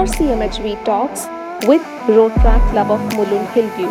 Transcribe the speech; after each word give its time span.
RCMHV 0.00 0.82
Talks 0.86 1.26
with 1.68 1.82
Rotaract 2.08 2.70
Club 2.70 2.90
of 2.90 3.00
Hillview. 3.52 3.90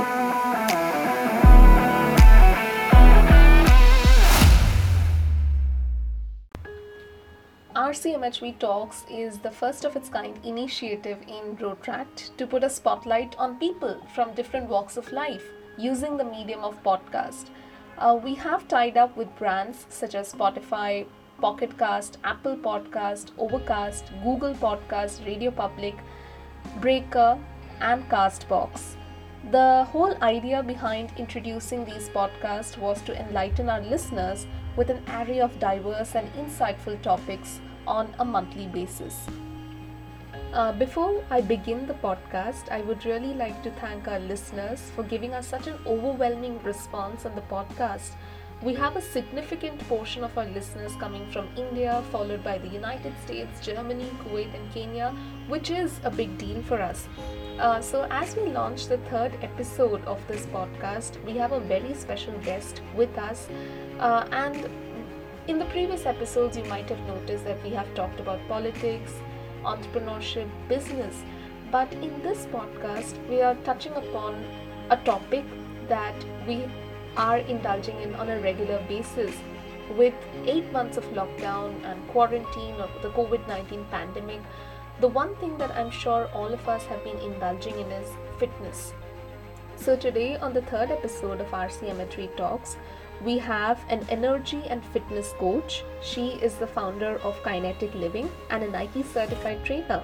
RCMHV 7.75 8.57
Talks 8.57 9.05
is 9.11 9.37
the 9.37 9.51
first 9.51 9.85
of 9.85 9.95
its 9.95 10.09
kind 10.09 10.39
initiative 10.43 11.19
in 11.27 11.55
Rotaract 11.57 12.35
to 12.37 12.47
put 12.47 12.63
a 12.63 12.71
spotlight 12.71 13.35
on 13.37 13.59
people 13.59 14.01
from 14.15 14.33
different 14.33 14.67
walks 14.67 14.97
of 14.97 15.11
life 15.11 15.43
using 15.77 16.17
the 16.17 16.25
medium 16.25 16.61
of 16.61 16.81
podcast. 16.81 17.51
Uh, 17.99 18.19
we 18.23 18.33
have 18.33 18.67
tied 18.67 18.97
up 18.97 19.15
with 19.15 19.35
brands 19.35 19.85
such 19.89 20.15
as 20.15 20.33
Spotify, 20.33 21.05
Pocket 21.41 21.77
Cast, 21.77 22.17
Apple 22.23 22.55
Podcast, 22.55 23.31
Overcast, 23.37 24.11
Google 24.23 24.53
Podcast, 24.53 25.25
Radio 25.25 25.51
Public, 25.51 25.95
Breaker, 26.81 27.37
and 27.81 28.07
Castbox. 28.09 28.95
The 29.51 29.85
whole 29.85 30.15
idea 30.21 30.61
behind 30.61 31.13
introducing 31.17 31.85
these 31.85 32.09
podcasts 32.09 32.77
was 32.77 33.01
to 33.03 33.17
enlighten 33.17 33.69
our 33.69 33.81
listeners 33.81 34.45
with 34.75 34.89
an 34.89 35.01
array 35.07 35.39
of 35.39 35.59
diverse 35.59 36.15
and 36.15 36.31
insightful 36.33 37.01
topics 37.01 37.61
on 37.87 38.13
a 38.19 38.25
monthly 38.25 38.67
basis. 38.67 39.27
Uh, 40.51 40.71
before 40.73 41.23
I 41.29 41.41
begin 41.41 41.85
the 41.85 41.93
podcast, 41.93 42.71
I 42.71 42.81
would 42.81 43.05
really 43.05 43.33
like 43.33 43.61
to 43.63 43.71
thank 43.71 44.07
our 44.07 44.19
listeners 44.19 44.91
for 44.95 45.03
giving 45.03 45.33
us 45.33 45.47
such 45.47 45.67
an 45.67 45.77
overwhelming 45.85 46.61
response 46.63 47.25
on 47.25 47.35
the 47.35 47.41
podcast. 47.41 48.11
We 48.61 48.73
have 48.73 48.97
a 48.97 49.01
significant 49.01 49.79
portion 49.87 50.21
of 50.21 50.37
our 50.37 50.43
listeners 50.43 50.93
coming 50.97 51.25
from 51.31 51.47
India, 51.55 52.03
followed 52.11 52.43
by 52.43 52.57
the 52.57 52.67
United 52.67 53.13
States, 53.23 53.65
Germany, 53.65 54.11
Kuwait, 54.21 54.53
and 54.53 54.73
Kenya, 54.73 55.15
which 55.47 55.71
is 55.71 56.01
a 56.03 56.11
big 56.11 56.37
deal 56.37 56.61
for 56.63 56.81
us. 56.81 57.07
Uh, 57.57 57.79
so, 57.79 58.05
as 58.11 58.35
we 58.35 58.47
launch 58.47 58.87
the 58.87 58.97
third 59.09 59.31
episode 59.41 60.03
of 60.03 60.19
this 60.27 60.45
podcast, 60.47 61.23
we 61.23 61.37
have 61.37 61.53
a 61.53 61.59
very 61.61 61.93
special 61.93 62.37
guest 62.39 62.81
with 62.97 63.17
us. 63.17 63.47
Uh, 63.97 64.27
and 64.33 64.69
in 65.47 65.57
the 65.57 65.65
previous 65.65 66.05
episodes, 66.05 66.57
you 66.57 66.65
might 66.65 66.89
have 66.89 66.99
noticed 67.07 67.45
that 67.45 67.63
we 67.63 67.69
have 67.69 67.87
talked 67.95 68.19
about 68.19 68.45
politics, 68.49 69.13
entrepreneurship, 69.63 70.49
business. 70.67 71.23
But 71.71 71.93
in 71.93 72.21
this 72.23 72.45
podcast, 72.47 73.25
we 73.29 73.41
are 73.41 73.55
touching 73.63 73.93
upon 73.93 74.43
a 74.89 74.97
topic 74.97 75.45
that 75.87 76.15
we 76.45 76.65
are 77.17 77.37
indulging 77.37 77.99
in 78.01 78.15
on 78.15 78.29
a 78.29 78.39
regular 78.39 78.83
basis. 78.87 79.35
With 79.97 80.13
eight 80.45 80.71
months 80.71 80.97
of 80.97 81.03
lockdown 81.13 81.83
and 81.83 82.07
quarantine 82.09 82.75
of 82.75 82.91
the 83.01 83.09
COVID 83.09 83.47
19 83.47 83.85
pandemic, 83.91 84.41
the 84.99 85.07
one 85.07 85.35
thing 85.37 85.57
that 85.57 85.71
I'm 85.71 85.89
sure 85.89 86.29
all 86.33 86.53
of 86.53 86.67
us 86.67 86.85
have 86.85 87.03
been 87.03 87.17
indulging 87.17 87.79
in 87.79 87.91
is 87.91 88.11
fitness. 88.37 88.93
So, 89.77 89.95
today, 89.95 90.35
on 90.35 90.53
the 90.53 90.61
third 90.63 90.91
episode 90.91 91.39
of 91.39 91.47
RCMHV 91.51 92.35
Talks, 92.35 92.75
we 93.23 93.37
have 93.37 93.79
an 93.89 94.05
energy 94.09 94.61
and 94.69 94.83
fitness 94.85 95.33
coach. 95.39 95.83
She 96.01 96.31
is 96.41 96.55
the 96.55 96.67
founder 96.67 97.17
of 97.23 97.41
Kinetic 97.43 97.93
Living 97.95 98.29
and 98.49 98.63
a 98.63 98.69
Nike 98.69 99.03
certified 99.03 99.63
trainer. 99.63 100.03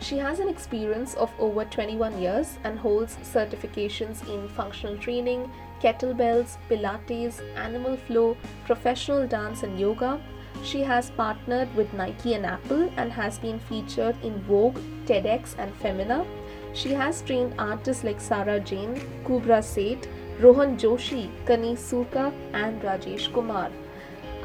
She 0.00 0.18
has 0.18 0.40
an 0.40 0.48
experience 0.48 1.14
of 1.14 1.32
over 1.38 1.64
21 1.64 2.20
years 2.20 2.58
and 2.64 2.78
holds 2.78 3.16
certifications 3.16 4.28
in 4.28 4.48
functional 4.48 4.96
training, 4.98 5.50
kettlebells, 5.82 6.56
Pilates, 6.68 7.40
animal 7.56 7.96
flow, 7.96 8.36
professional 8.64 9.26
dance, 9.26 9.62
and 9.62 9.78
yoga. 9.78 10.20
She 10.62 10.80
has 10.82 11.10
partnered 11.10 11.74
with 11.74 11.92
Nike 11.92 12.34
and 12.34 12.46
Apple 12.46 12.90
and 12.96 13.12
has 13.12 13.38
been 13.38 13.58
featured 13.58 14.16
in 14.22 14.40
Vogue, 14.42 14.78
TEDx, 15.06 15.54
and 15.58 15.74
Femina. 15.76 16.24
She 16.72 16.92
has 16.92 17.22
trained 17.22 17.54
artists 17.58 18.04
like 18.04 18.20
Sarah 18.20 18.60
Jane, 18.60 18.94
Kubra 19.24 19.62
Sait, 19.62 20.08
Rohan 20.40 20.76
Joshi, 20.76 21.30
Kani 21.46 21.74
Surka, 21.76 22.32
and 22.52 22.82
Rajesh 22.82 23.32
Kumar. 23.32 23.70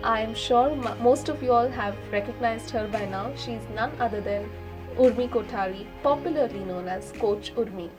I 0.03 0.21
am 0.21 0.33
sure 0.33 0.75
most 1.01 1.29
of 1.29 1.43
you 1.43 1.51
all 1.51 1.69
have 1.69 1.95
recognized 2.11 2.69
her 2.71 2.87
by 2.87 3.05
now. 3.05 3.33
She 3.35 3.53
is 3.53 3.63
none 3.75 3.91
other 3.99 4.21
than 4.21 4.49
Urmi 4.97 5.29
Kothari, 5.29 5.85
popularly 6.03 6.59
known 6.59 6.87
as 6.87 7.11
Coach 7.13 7.53
Urmi. 7.55 7.89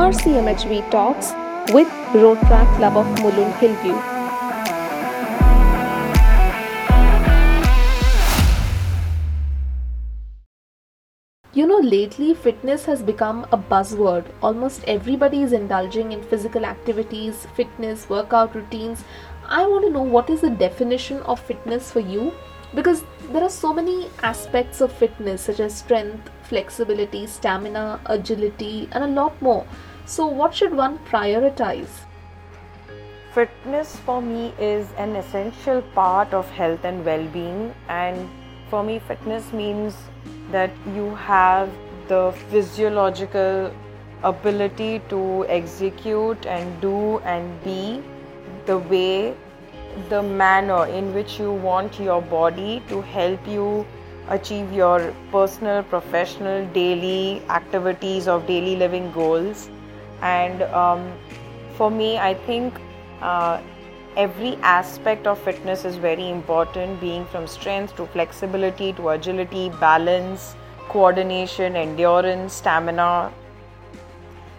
RCMHV 0.00 0.90
Talks 0.90 1.32
with 1.74 1.86
Road 2.14 2.38
Track 2.48 2.68
Club 2.78 2.96
of 2.96 3.06
Mulund 3.18 3.54
Hillview. 3.58 3.96
You 11.52 11.66
know, 11.66 11.80
lately 11.80 12.32
fitness 12.32 12.86
has 12.86 13.02
become 13.02 13.46
a 13.52 13.58
buzzword. 13.58 14.24
Almost 14.42 14.84
everybody 14.86 15.42
is 15.42 15.52
indulging 15.52 16.12
in 16.12 16.22
physical 16.22 16.64
activities, 16.64 17.46
fitness, 17.54 18.08
workout 18.08 18.54
routines. 18.54 19.04
I 19.44 19.66
want 19.66 19.84
to 19.84 19.90
know 19.90 20.02
what 20.02 20.30
is 20.30 20.40
the 20.40 20.48
definition 20.48 21.18
of 21.24 21.40
fitness 21.40 21.92
for 21.92 22.00
you 22.00 22.32
because 22.74 23.04
there 23.32 23.42
are 23.42 23.50
so 23.50 23.74
many 23.74 24.08
aspects 24.22 24.80
of 24.80 24.92
fitness 24.92 25.42
such 25.42 25.60
as 25.60 25.76
strength, 25.76 26.30
flexibility, 26.44 27.26
stamina, 27.26 28.00
agility, 28.06 28.88
and 28.92 29.04
a 29.04 29.08
lot 29.08 29.40
more. 29.42 29.66
So, 30.06 30.26
what 30.26 30.54
should 30.54 30.74
one 30.74 30.98
prioritize? 31.10 31.88
Fitness 33.32 33.96
for 33.96 34.20
me 34.20 34.52
is 34.58 34.88
an 34.98 35.14
essential 35.16 35.82
part 35.94 36.34
of 36.34 36.50
health 36.50 36.84
and 36.84 37.04
well 37.04 37.26
being, 37.28 37.74
and 37.88 38.28
for 38.70 38.82
me, 38.82 38.98
fitness 38.98 39.52
means 39.52 39.94
that 40.50 40.70
you 40.94 41.14
have 41.14 41.70
the 42.08 42.32
physiological 42.50 43.72
ability 44.22 45.00
to 45.08 45.46
execute 45.48 46.46
and 46.46 46.80
do 46.80 47.18
and 47.20 47.62
be 47.64 48.02
the 48.66 48.78
way, 48.78 49.34
the 50.08 50.22
manner 50.22 50.86
in 50.86 51.14
which 51.14 51.38
you 51.38 51.52
want 51.52 51.98
your 51.98 52.20
body 52.22 52.82
to 52.88 53.00
help 53.00 53.46
you 53.46 53.86
achieve 54.28 54.72
your 54.72 55.14
personal, 55.32 55.82
professional, 55.82 56.66
daily 56.66 57.42
activities 57.48 58.28
of 58.28 58.46
daily 58.46 58.76
living 58.76 59.10
goals. 59.12 59.68
And 60.22 60.62
um, 60.62 61.12
for 61.76 61.90
me, 61.90 62.18
I 62.18 62.34
think 62.34 62.74
uh, 63.22 63.60
every 64.16 64.56
aspect 64.56 65.26
of 65.26 65.38
fitness 65.38 65.84
is 65.84 65.96
very 65.96 66.28
important, 66.28 67.00
being 67.00 67.24
from 67.26 67.46
strength 67.46 67.96
to 67.96 68.06
flexibility 68.06 68.92
to 68.94 69.10
agility, 69.10 69.70
balance, 69.80 70.54
coordination, 70.88 71.76
endurance, 71.76 72.54
stamina. 72.54 73.32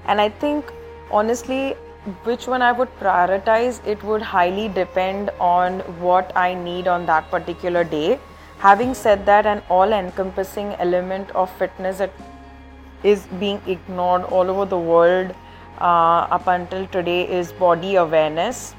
And 0.06 0.20
I 0.20 0.30
think 0.30 0.72
honestly, 1.12 1.76
which 2.24 2.48
one 2.48 2.62
I 2.64 2.72
would 2.72 2.90
prioritize, 3.00 3.86
it 3.86 4.04
would 4.04 4.22
highly 4.22 4.68
depend 4.70 5.30
on 5.40 5.80
what 6.02 6.36
I 6.36 6.56
need 6.56 6.88
on 6.88 7.06
that 7.06 7.30
particular 7.30 7.84
day. 7.84 8.20
Having 8.58 8.96
said 8.96 9.26
that, 9.26 9.46
an 9.46 9.62
all 9.70 9.94
encompassing 9.94 10.74
element 10.76 11.30
of 11.32 11.52
fitness 11.58 12.02
is 13.04 13.28
being 13.40 13.62
ignored 13.68 14.24
all 14.24 14.50
over 14.50 14.66
the 14.66 14.78
world 14.78 15.36
uh, 15.82 16.28
up 16.38 16.48
until 16.48 16.86
today 16.88 17.22
is 17.28 17.52
body 17.54 17.96
awareness 17.96 18.76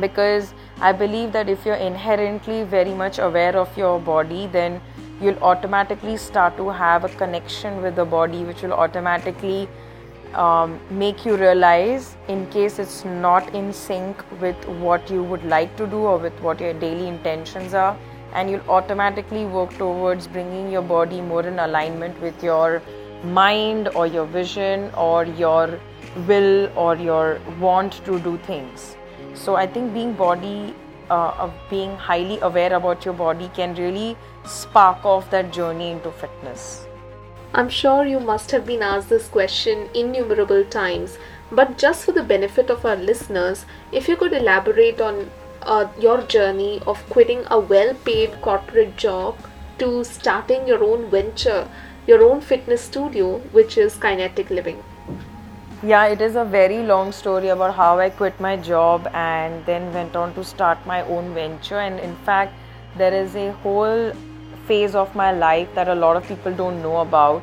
because 0.00 0.52
I 0.80 0.92
believe 0.92 1.32
that 1.32 1.48
if 1.48 1.64
you're 1.64 1.82
inherently 1.88 2.62
very 2.64 2.92
much 2.92 3.18
aware 3.18 3.56
of 3.56 3.76
your 3.78 3.98
body, 3.98 4.46
then 4.46 4.80
you'll 5.22 5.38
automatically 5.38 6.18
start 6.18 6.56
to 6.58 6.68
have 6.68 7.04
a 7.04 7.08
connection 7.08 7.80
with 7.82 7.96
the 7.96 8.04
body, 8.04 8.44
which 8.44 8.62
will 8.62 8.74
automatically 8.74 9.68
um, 10.34 10.78
make 10.90 11.24
you 11.24 11.36
realize 11.36 12.14
in 12.28 12.46
case 12.50 12.78
it's 12.78 13.06
not 13.06 13.54
in 13.54 13.72
sync 13.72 14.22
with 14.40 14.68
what 14.84 15.10
you 15.10 15.22
would 15.22 15.44
like 15.44 15.74
to 15.78 15.86
do 15.86 15.96
or 15.96 16.18
with 16.18 16.38
what 16.40 16.60
your 16.60 16.74
daily 16.74 17.08
intentions 17.08 17.72
are. 17.72 17.96
And 18.34 18.50
you'll 18.50 18.68
automatically 18.68 19.46
work 19.46 19.72
towards 19.78 20.26
bringing 20.26 20.70
your 20.70 20.82
body 20.82 21.22
more 21.22 21.46
in 21.46 21.58
alignment 21.58 22.20
with 22.20 22.44
your 22.44 22.82
mind 23.24 23.88
or 23.88 24.06
your 24.06 24.26
vision 24.26 24.90
or 24.94 25.24
your 25.24 25.80
will 26.26 26.70
or 26.76 26.96
your 26.96 27.40
want 27.60 27.92
to 28.04 28.18
do 28.20 28.38
things. 28.38 28.96
So 29.34 29.56
I 29.56 29.66
think 29.66 29.92
being 29.92 30.12
body, 30.14 30.74
uh, 31.10 31.34
of 31.38 31.52
being 31.70 31.96
highly 31.96 32.38
aware 32.40 32.74
about 32.74 33.04
your 33.04 33.14
body 33.14 33.50
can 33.54 33.74
really 33.74 34.16
spark 34.44 35.04
off 35.04 35.30
that 35.30 35.52
journey 35.52 35.90
into 35.90 36.10
fitness. 36.10 36.86
I'm 37.54 37.68
sure 37.68 38.04
you 38.04 38.20
must 38.20 38.50
have 38.50 38.66
been 38.66 38.82
asked 38.82 39.08
this 39.08 39.28
question 39.28 39.88
innumerable 39.94 40.64
times, 40.64 41.16
but 41.50 41.78
just 41.78 42.04
for 42.04 42.12
the 42.12 42.22
benefit 42.22 42.70
of 42.70 42.84
our 42.84 42.96
listeners, 42.96 43.64
if 43.92 44.08
you 44.08 44.16
could 44.16 44.32
elaborate 44.32 45.00
on 45.00 45.30
uh, 45.62 45.88
your 45.98 46.22
journey 46.22 46.80
of 46.86 47.08
quitting 47.08 47.44
a 47.50 47.58
well 47.58 47.94
paid 48.04 48.40
corporate 48.42 48.96
job 48.96 49.36
to 49.78 50.04
starting 50.04 50.66
your 50.66 50.82
own 50.82 51.08
venture, 51.10 51.68
your 52.06 52.22
own 52.22 52.40
fitness 52.40 52.82
studio, 52.82 53.38
which 53.52 53.76
is 53.76 53.96
Kinetic 53.96 54.50
Living. 54.50 54.82
Yeah, 55.82 56.06
it 56.06 56.20
is 56.20 56.36
a 56.36 56.44
very 56.44 56.78
long 56.82 57.10
story 57.12 57.48
about 57.48 57.74
how 57.74 57.98
I 57.98 58.10
quit 58.10 58.38
my 58.40 58.56
job 58.56 59.08
and 59.12 59.64
then 59.66 59.92
went 59.92 60.14
on 60.14 60.32
to 60.34 60.44
start 60.44 60.78
my 60.86 61.02
own 61.02 61.34
venture. 61.34 61.80
And 61.80 61.98
in 61.98 62.14
fact, 62.24 62.54
there 62.96 63.12
is 63.12 63.34
a 63.34 63.52
whole 63.64 64.12
phase 64.66 64.94
of 64.94 65.14
my 65.14 65.32
life 65.32 65.68
that 65.74 65.88
a 65.88 65.94
lot 65.94 66.16
of 66.16 66.26
people 66.26 66.54
don't 66.54 66.80
know 66.80 66.98
about. 66.98 67.42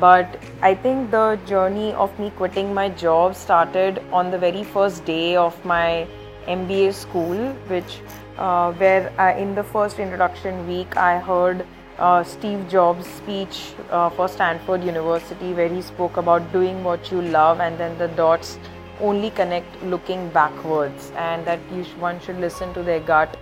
But 0.00 0.38
I 0.62 0.74
think 0.74 1.10
the 1.10 1.38
journey 1.46 1.92
of 1.92 2.16
me 2.18 2.30
quitting 2.30 2.72
my 2.72 2.88
job 2.88 3.34
started 3.34 4.00
on 4.12 4.30
the 4.30 4.38
very 4.38 4.64
first 4.64 5.04
day 5.04 5.36
of 5.36 5.64
my 5.64 6.06
MBA 6.46 6.94
school, 6.94 7.36
which 7.68 8.00
uh, 8.38 8.72
where 8.72 9.12
I, 9.18 9.34
in 9.34 9.54
the 9.54 9.62
first 9.62 9.98
introduction 9.98 10.66
week 10.66 10.96
I 10.96 11.18
heard 11.18 11.64
uh, 11.98 12.24
Steve 12.24 12.68
Jobs' 12.68 13.06
speech 13.06 13.72
uh, 13.90 14.10
for 14.10 14.28
Stanford 14.28 14.84
University, 14.84 15.52
where 15.52 15.68
he 15.68 15.82
spoke 15.82 16.16
about 16.16 16.52
doing 16.52 16.82
what 16.84 17.10
you 17.10 17.22
love 17.22 17.60
and 17.60 17.78
then 17.78 17.96
the 17.98 18.08
dots 18.08 18.58
only 19.00 19.30
connect 19.30 19.82
looking 19.82 20.28
backwards, 20.30 21.12
and 21.16 21.44
that 21.44 21.58
you 21.72 21.84
sh- 21.84 21.94
one 21.98 22.20
should 22.20 22.38
listen 22.38 22.72
to 22.74 22.82
their 22.82 23.00
gut. 23.00 23.36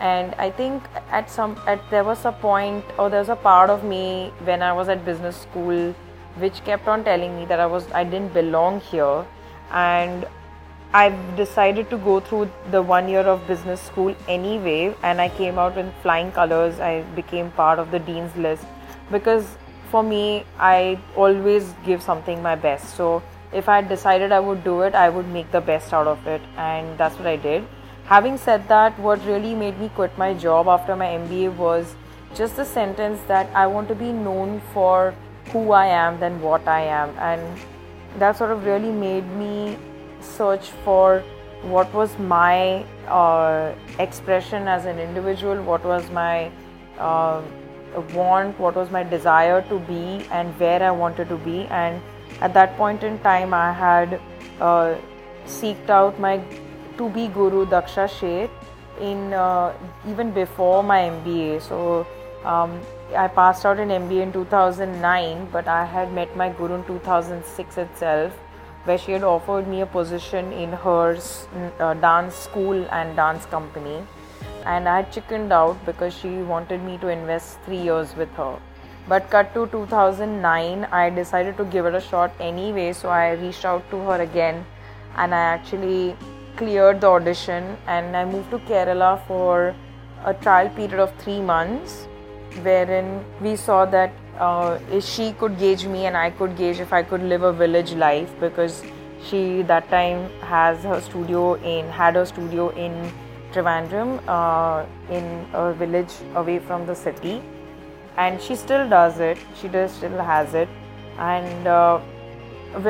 And 0.00 0.34
I 0.34 0.50
think 0.50 0.82
at 1.10 1.30
some 1.30 1.60
at 1.66 1.80
there 1.90 2.02
was 2.02 2.24
a 2.24 2.32
point 2.32 2.84
or 2.98 3.08
there 3.08 3.20
was 3.20 3.28
a 3.28 3.36
part 3.36 3.70
of 3.70 3.84
me 3.84 4.32
when 4.44 4.62
I 4.62 4.72
was 4.72 4.88
at 4.88 5.04
business 5.04 5.36
school 5.36 5.94
which 6.38 6.64
kept 6.64 6.88
on 6.88 7.04
telling 7.04 7.36
me 7.36 7.44
that 7.44 7.60
I 7.60 7.66
was 7.66 7.86
I 7.92 8.04
didn't 8.04 8.32
belong 8.34 8.80
here, 8.80 9.24
and 9.70 10.26
I've 10.94 11.36
decided 11.36 11.88
to 11.88 11.96
go 11.96 12.20
through 12.20 12.50
the 12.70 12.82
one 12.82 13.08
year 13.08 13.20
of 13.20 13.46
business 13.46 13.80
school 13.80 14.14
anyway, 14.28 14.94
and 15.02 15.22
I 15.22 15.30
came 15.30 15.58
out 15.58 15.78
in 15.78 15.90
flying 16.02 16.30
colors. 16.32 16.80
I 16.80 17.02
became 17.16 17.50
part 17.52 17.78
of 17.78 17.90
the 17.90 17.98
dean's 17.98 18.36
list 18.36 18.66
because 19.10 19.56
for 19.90 20.02
me, 20.02 20.44
I 20.58 20.98
always 21.16 21.74
give 21.84 22.02
something 22.02 22.42
my 22.42 22.56
best. 22.56 22.94
So 22.96 23.22
if 23.52 23.68
I 23.68 23.80
decided 23.82 24.32
I 24.32 24.40
would 24.40 24.64
do 24.64 24.82
it, 24.82 24.94
I 24.94 25.08
would 25.08 25.28
make 25.28 25.50
the 25.50 25.60
best 25.60 25.92
out 25.92 26.06
of 26.06 26.26
it, 26.26 26.42
and 26.56 26.98
that's 26.98 27.16
what 27.16 27.26
I 27.26 27.36
did. 27.36 27.64
Having 28.04 28.38
said 28.38 28.68
that, 28.68 28.98
what 28.98 29.24
really 29.24 29.54
made 29.54 29.78
me 29.78 29.90
quit 29.94 30.16
my 30.18 30.34
job 30.34 30.68
after 30.68 30.96
my 30.96 31.06
MBA 31.06 31.56
was 31.56 31.94
just 32.34 32.56
the 32.56 32.64
sentence 32.64 33.20
that 33.28 33.48
I 33.54 33.66
want 33.66 33.88
to 33.88 33.94
be 33.94 34.12
known 34.12 34.60
for 34.72 35.14
who 35.52 35.72
I 35.72 35.86
am 35.86 36.20
than 36.20 36.40
what 36.40 36.66
I 36.66 36.80
am, 36.80 37.16
and 37.18 37.60
that 38.18 38.36
sort 38.36 38.50
of 38.50 38.64
really 38.66 38.90
made 38.90 39.26
me 39.36 39.76
search 40.22 40.70
for 40.84 41.22
what 41.62 41.92
was 41.94 42.18
my 42.18 42.84
uh, 43.06 43.74
expression 43.98 44.66
as 44.66 44.84
an 44.84 44.98
individual, 44.98 45.62
what 45.62 45.84
was 45.84 46.10
my 46.10 46.50
uh, 46.98 47.42
want, 48.14 48.58
what 48.58 48.74
was 48.74 48.90
my 48.90 49.02
desire 49.02 49.62
to 49.68 49.78
be, 49.80 50.26
and 50.30 50.58
where 50.58 50.82
I 50.82 50.90
wanted 50.90 51.28
to 51.28 51.36
be. 51.36 51.66
And 51.66 52.00
at 52.40 52.54
that 52.54 52.76
point 52.76 53.02
in 53.02 53.18
time, 53.20 53.54
I 53.54 53.72
had 53.72 54.20
uh, 54.60 54.96
seeked 55.46 55.90
out 55.90 56.18
my 56.18 56.42
to 56.98 57.08
be 57.10 57.28
guru 57.28 57.66
Daksha 57.66 58.08
Sheth 58.08 58.50
in 59.00 59.32
uh, 59.32 59.72
even 60.08 60.30
before 60.30 60.82
my 60.82 61.00
MBA. 61.00 61.62
So 61.62 62.06
um, 62.44 62.80
I 63.16 63.28
passed 63.28 63.64
out 63.64 63.78
in 63.78 63.88
MBA 63.88 64.22
in 64.22 64.32
2009, 64.32 65.48
but 65.52 65.68
I 65.68 65.84
had 65.84 66.12
met 66.12 66.36
my 66.36 66.48
guru 66.50 66.74
in 66.74 66.84
2006 66.84 67.78
itself 67.78 68.32
where 68.84 68.98
she 68.98 69.12
had 69.12 69.22
offered 69.22 69.68
me 69.68 69.80
a 69.80 69.86
position 69.86 70.52
in 70.52 70.72
her 70.72 71.18
uh, 71.78 71.94
dance 71.94 72.34
school 72.34 72.84
and 72.90 73.16
dance 73.16 73.46
company. 73.46 74.02
And 74.64 74.88
I 74.88 74.96
had 74.96 75.12
chickened 75.12 75.52
out 75.52 75.84
because 75.86 76.14
she 76.14 76.28
wanted 76.28 76.82
me 76.82 76.98
to 76.98 77.08
invest 77.08 77.58
three 77.64 77.80
years 77.80 78.14
with 78.16 78.30
her. 78.34 78.58
But 79.08 79.30
cut 79.30 79.52
to 79.54 79.66
2009, 79.66 80.84
I 80.84 81.10
decided 81.10 81.56
to 81.56 81.64
give 81.64 81.86
it 81.86 81.94
a 81.94 82.00
shot 82.00 82.32
anyway, 82.38 82.92
so 82.92 83.08
I 83.08 83.32
reached 83.32 83.64
out 83.64 83.88
to 83.90 83.98
her 83.98 84.20
again 84.20 84.64
and 85.16 85.34
I 85.34 85.40
actually 85.40 86.16
cleared 86.56 87.00
the 87.00 87.08
audition 87.08 87.76
and 87.86 88.16
I 88.16 88.24
moved 88.24 88.50
to 88.50 88.58
Kerala 88.58 89.26
for 89.26 89.74
a 90.24 90.34
trial 90.34 90.68
period 90.70 91.00
of 91.00 91.12
three 91.16 91.40
months 91.40 92.06
wherein 92.62 93.24
we 93.40 93.56
saw 93.56 93.84
that 93.86 94.12
uh, 94.38 94.78
she 95.00 95.32
could 95.32 95.58
gauge 95.58 95.86
me 95.86 96.06
and 96.06 96.16
I 96.16 96.30
could 96.30 96.56
gauge 96.56 96.80
if 96.80 96.92
I 96.92 97.02
could 97.02 97.22
live 97.22 97.42
a 97.42 97.52
village 97.52 97.92
life 97.92 98.30
because 98.40 98.82
she 99.24 99.62
that 99.62 99.88
time 99.88 100.28
has 100.40 100.82
her 100.82 101.00
studio 101.00 101.54
in 101.54 101.88
had 101.88 102.14
her 102.16 102.24
studio 102.26 102.70
in 102.70 103.12
Trivandrum 103.52 104.20
uh, 104.26 104.86
in 105.10 105.46
a 105.52 105.72
village 105.72 106.12
away 106.34 106.58
from 106.58 106.86
the 106.86 106.94
city. 106.94 107.42
And 108.16 108.40
she 108.40 108.56
still 108.56 108.88
does 108.88 109.20
it. 109.20 109.38
She 109.60 109.68
does 109.68 109.92
still 109.92 110.18
has 110.18 110.54
it. 110.54 110.68
And 111.18 111.66
uh, 111.66 112.00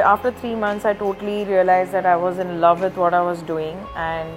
after 0.04 0.30
three 0.30 0.54
months 0.54 0.84
I 0.84 0.94
totally 0.94 1.44
realized 1.44 1.92
that 1.92 2.06
I 2.06 2.16
was 2.16 2.38
in 2.38 2.60
love 2.60 2.80
with 2.80 2.96
what 2.96 3.14
I 3.14 3.22
was 3.22 3.42
doing 3.42 3.76
and 3.96 4.28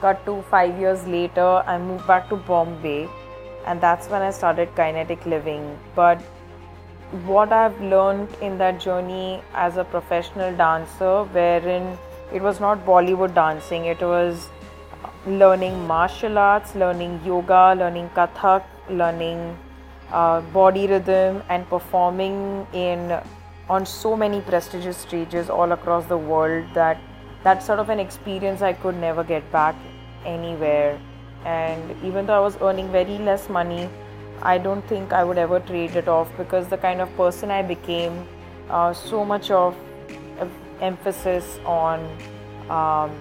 cut 0.00 0.24
to 0.26 0.42
five 0.50 0.78
years 0.78 1.06
later 1.06 1.62
I 1.66 1.78
moved 1.78 2.06
back 2.06 2.28
to 2.30 2.36
Bombay. 2.36 3.08
And 3.66 3.80
that's 3.80 4.08
when 4.08 4.22
I 4.22 4.32
started 4.32 4.74
kinetic 4.74 5.24
living. 5.24 5.78
But 5.94 6.20
what 7.26 7.52
I've 7.52 7.78
learned 7.80 8.28
in 8.40 8.58
that 8.58 8.80
journey 8.80 9.42
as 9.54 9.76
a 9.76 9.84
professional 9.84 10.54
dancer, 10.56 11.24
wherein 11.24 11.98
it 12.32 12.40
was 12.42 12.60
not 12.60 12.86
Bollywood 12.86 13.34
dancing, 13.34 13.84
it 13.84 14.00
was 14.00 14.48
learning 15.26 15.86
martial 15.86 16.38
arts, 16.38 16.74
learning 16.74 17.20
yoga, 17.24 17.74
learning 17.78 18.08
Kathak, 18.10 18.64
learning 18.88 19.56
uh, 20.10 20.40
body 20.40 20.86
rhythm, 20.86 21.42
and 21.48 21.68
performing 21.68 22.66
in 22.72 23.20
on 23.68 23.86
so 23.86 24.16
many 24.16 24.40
prestigious 24.40 24.96
stages 24.96 25.48
all 25.48 25.72
across 25.72 26.04
the 26.06 26.16
world 26.16 26.64
that 26.74 26.98
that 27.44 27.62
sort 27.62 27.78
of 27.78 27.88
an 27.88 28.00
experience 28.00 28.62
I 28.62 28.72
could 28.72 28.96
never 28.96 29.22
get 29.22 29.50
back 29.52 29.74
anywhere. 30.24 30.98
And 31.44 32.04
even 32.04 32.26
though 32.26 32.34
I 32.34 32.40
was 32.40 32.56
earning 32.60 32.90
very 32.90 33.18
less 33.18 33.48
money, 33.48 33.88
I 34.42 34.58
don't 34.58 34.86
think 34.88 35.12
I 35.12 35.22
would 35.24 35.38
ever 35.38 35.60
trade 35.60 35.96
it 35.96 36.08
off 36.08 36.28
because 36.36 36.68
the 36.68 36.76
kind 36.76 37.00
of 37.00 37.16
person 37.16 37.50
I 37.50 37.62
became, 37.62 38.26
uh, 38.68 38.92
so 38.92 39.24
much 39.24 39.50
of 39.50 39.76
emphasis 40.80 41.60
on 41.64 42.00
um, 42.68 43.12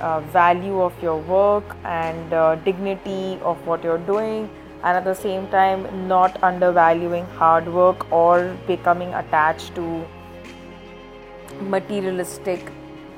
uh, 0.00 0.20
value 0.20 0.82
of 0.82 0.92
your 1.02 1.16
work 1.18 1.64
and 1.84 2.32
uh, 2.32 2.56
dignity 2.56 3.38
of 3.42 3.66
what 3.66 3.82
you're 3.82 3.98
doing, 3.98 4.50
and 4.82 4.98
at 4.98 5.04
the 5.04 5.14
same 5.14 5.48
time, 5.48 6.06
not 6.06 6.42
undervaluing 6.42 7.24
hard 7.38 7.66
work 7.72 8.12
or 8.12 8.54
becoming 8.66 9.14
attached 9.14 9.74
to 9.74 10.04
materialistic 11.60 12.70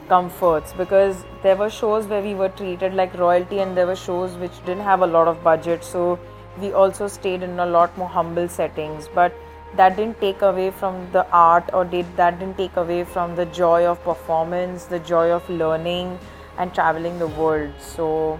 comforts 0.08 0.72
because 0.74 1.24
there 1.42 1.56
were 1.56 1.68
shows 1.68 2.06
where 2.06 2.22
we 2.22 2.34
were 2.34 2.50
treated 2.50 2.94
like 2.94 3.12
royalty 3.14 3.58
and 3.58 3.76
there 3.76 3.86
were 3.86 3.96
shows 3.96 4.36
which 4.36 4.64
didn't 4.64 4.84
have 4.84 5.00
a 5.02 5.06
lot 5.06 5.26
of 5.26 5.43
budget. 5.43 5.82
So 5.82 6.19
we 6.60 6.72
also 6.72 7.08
stayed 7.08 7.43
in 7.43 7.58
a 7.60 7.67
lot 7.67 7.96
more 7.98 8.08
humble 8.08 8.48
settings 8.48 9.08
but 9.15 9.34
that 9.77 9.96
didn't 9.96 10.20
take 10.20 10.43
away 10.43 10.70
from 10.70 11.01
the 11.13 11.27
art 11.31 11.69
or 11.72 11.84
did 11.84 12.06
that 12.17 12.39
didn't 12.39 12.56
take 12.56 12.77
away 12.77 13.05
from 13.05 13.34
the 13.36 13.46
joy 13.46 13.84
of 13.84 14.03
performance 14.05 14.84
the 14.84 14.98
joy 15.01 15.31
of 15.31 15.48
learning 15.48 16.19
and 16.58 16.75
traveling 16.75 17.19
the 17.19 17.29
world 17.41 17.72
so 17.79 18.39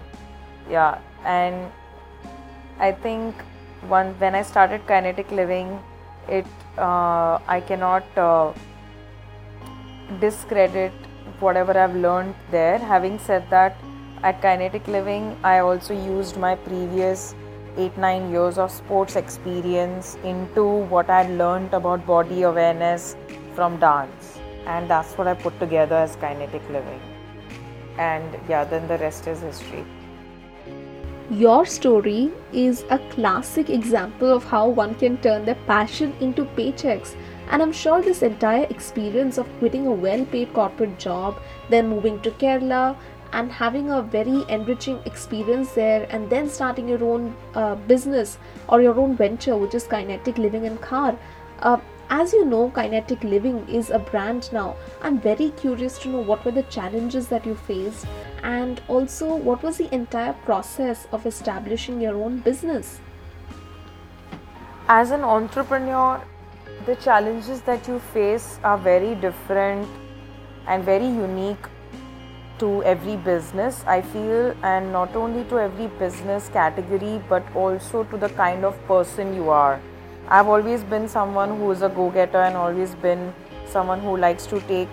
yeah 0.71 0.99
and 1.25 1.71
i 2.79 2.93
think 2.93 3.35
one 3.97 4.15
when 4.21 4.35
i 4.35 4.43
started 4.43 4.87
kinetic 4.87 5.31
living 5.31 5.79
it 6.29 6.47
uh, 6.79 7.39
i 7.47 7.61
cannot 7.61 8.19
uh, 8.19 8.53
discredit 10.21 10.93
whatever 11.41 11.77
I've 11.79 11.97
learned 11.97 12.35
there. 12.51 12.79
Having 12.79 13.19
said 13.19 13.49
that, 13.51 13.77
at 14.23 14.41
Kinetic 14.41 14.87
Living, 14.89 15.37
I 15.45 15.59
also 15.59 15.95
used 15.95 16.37
my 16.37 16.55
previous 16.55 17.35
8 17.77 17.97
9 17.99 18.31
years 18.31 18.59
of 18.59 18.71
sports 18.71 19.17
experience 19.17 20.17
into 20.25 20.65
what 20.95 21.11
I 21.11 21.29
learned 21.29 21.75
about 21.75 22.07
body 22.07 22.43
awareness 22.43 23.17
from 23.55 23.79
dance. 23.79 24.39
And 24.67 24.91
that's 24.91 25.13
what 25.19 25.29
I 25.29 25.35
put 25.35 25.59
together 25.61 25.97
as 25.97 26.17
Kinetic 26.17 26.69
Living. 26.71 27.01
And 27.99 28.39
yeah, 28.49 28.65
then 28.65 28.89
the 28.89 28.99
rest 28.99 29.27
is 29.27 29.41
history. 29.41 29.85
Your 31.31 31.67
story 31.67 32.33
is 32.53 32.85
a 32.91 32.99
classic 33.11 33.71
example 33.71 34.33
of 34.33 34.45
how 34.45 34.69
one 34.69 34.95
can 34.95 35.17
turn 35.19 35.45
their 35.45 35.63
passion 35.67 36.15
into 36.21 36.45
paychecks 36.45 37.17
and 37.51 37.63
I'm 37.63 37.73
sure 37.73 38.03
this 38.03 38.23
entire 38.23 38.65
experience 38.65 39.39
of 39.39 39.49
quitting 39.59 39.87
a 39.87 39.93
well 39.93 40.25
paid 40.27 40.53
corporate 40.53 40.99
job, 40.99 41.41
then 41.71 41.89
moving 41.89 42.21
to 42.23 42.31
Kerala, 42.33 42.97
and 43.33 43.51
having 43.51 43.91
a 43.91 44.03
very 44.03 44.45
enriching 44.49 44.99
experience 45.05 45.73
there, 45.73 46.07
and 46.11 46.31
then 46.31 46.49
starting 46.49 46.89
your 46.89 47.03
own 47.05 47.37
uh, 47.55 47.75
business 47.75 48.39
or 48.69 48.81
your 48.81 48.99
own 48.99 49.17
venture, 49.17 49.57
which 49.57 49.75
is 49.75 49.85
Kinetic 49.85 50.39
Living 50.39 50.67
and 50.67 50.81
Car. 50.81 51.19
Uh, 51.61 51.79
as 52.09 52.33
you 52.33 52.45
know, 52.45 52.71
Kinetic 52.71 53.25
Living 53.25 53.69
is 53.69 53.91
a 53.91 53.99
brand 53.99 54.53
now. 54.53 54.77
I'm 55.03 55.19
very 55.21 55.51
curious 55.51 55.99
to 56.01 56.09
know 56.09 56.21
what 56.21 56.45
were 56.45 56.53
the 56.53 56.63
challenges 56.65 57.27
that 57.29 57.45
you 57.45 57.57
faced 57.57 58.07
and 58.45 58.81
also 58.87 59.35
what 59.35 59.63
was 59.63 59.79
the 59.79 59.93
entire 59.93 60.33
process 60.45 61.09
of 61.11 61.27
establishing 61.27 62.01
your 62.01 62.15
own 62.15 62.39
business. 62.41 63.01
As 64.89 65.11
an 65.11 65.25
entrepreneur, 65.25 66.23
the 66.87 66.95
challenges 66.97 67.63
that 67.63 67.89
you 67.89 67.99
face 67.99 68.61
are 68.63 68.79
very 68.79 69.17
different 69.17 69.89
and 70.69 70.85
very 70.85 71.07
unique 71.07 71.67
to 72.59 72.83
every 72.85 73.17
business, 73.17 73.85
I 73.87 74.03
feel, 74.03 74.55
and 74.63 74.93
not 74.93 75.15
only 75.15 75.45
to 75.45 75.59
every 75.59 75.87
business 75.87 76.49
category, 76.49 77.21
but 77.29 77.45
also 77.55 78.05
to 78.05 78.17
the 78.17 78.29
kind 78.31 78.65
of 78.65 78.75
person 78.87 79.35
you 79.35 79.51
are. 79.51 79.81
I've 80.29 80.49
always 80.49 80.83
been 80.83 81.09
someone 81.09 81.59
who 81.59 81.71
is 81.71 81.83
a 81.83 81.89
go 81.89 82.11
getter 82.11 82.39
and 82.39 82.57
always 82.57 82.95
been 82.95 83.33
someone 83.67 84.01
who 84.01 84.17
likes 84.17 84.47
to 84.47 84.61
take 84.63 84.89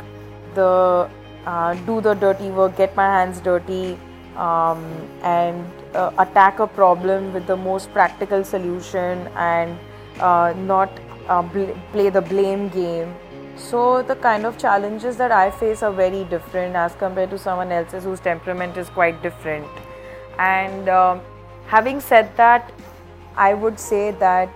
the 0.53 1.09
uh, 1.45 1.73
do 1.85 1.99
the 2.01 2.13
dirty 2.13 2.49
work, 2.49 2.77
get 2.77 2.95
my 2.95 3.05
hands 3.05 3.41
dirty, 3.41 3.97
um, 4.37 4.83
and 5.21 5.65
uh, 5.93 6.11
attack 6.17 6.59
a 6.59 6.67
problem 6.67 7.33
with 7.33 7.45
the 7.47 7.55
most 7.55 7.91
practical 7.91 8.43
solution 8.43 9.27
and 9.35 9.77
uh, 10.19 10.53
not 10.57 10.89
uh, 11.27 11.41
bl- 11.41 11.71
play 11.91 12.09
the 12.09 12.21
blame 12.21 12.69
game. 12.69 13.13
So, 13.55 14.01
the 14.01 14.15
kind 14.15 14.45
of 14.45 14.57
challenges 14.57 15.17
that 15.17 15.31
I 15.31 15.51
face 15.51 15.83
are 15.83 15.91
very 15.91 16.23
different 16.23 16.75
as 16.75 16.95
compared 16.95 17.29
to 17.29 17.37
someone 17.37 17.71
else's 17.71 18.03
whose 18.03 18.19
temperament 18.19 18.77
is 18.77 18.89
quite 18.89 19.21
different. 19.21 19.67
And 20.39 20.89
um, 20.89 21.21
having 21.67 21.99
said 21.99 22.35
that, 22.37 22.71
I 23.35 23.53
would 23.53 23.79
say 23.79 24.11
that 24.11 24.49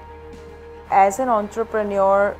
as 0.90 1.20
an 1.20 1.30
entrepreneur, 1.30 2.36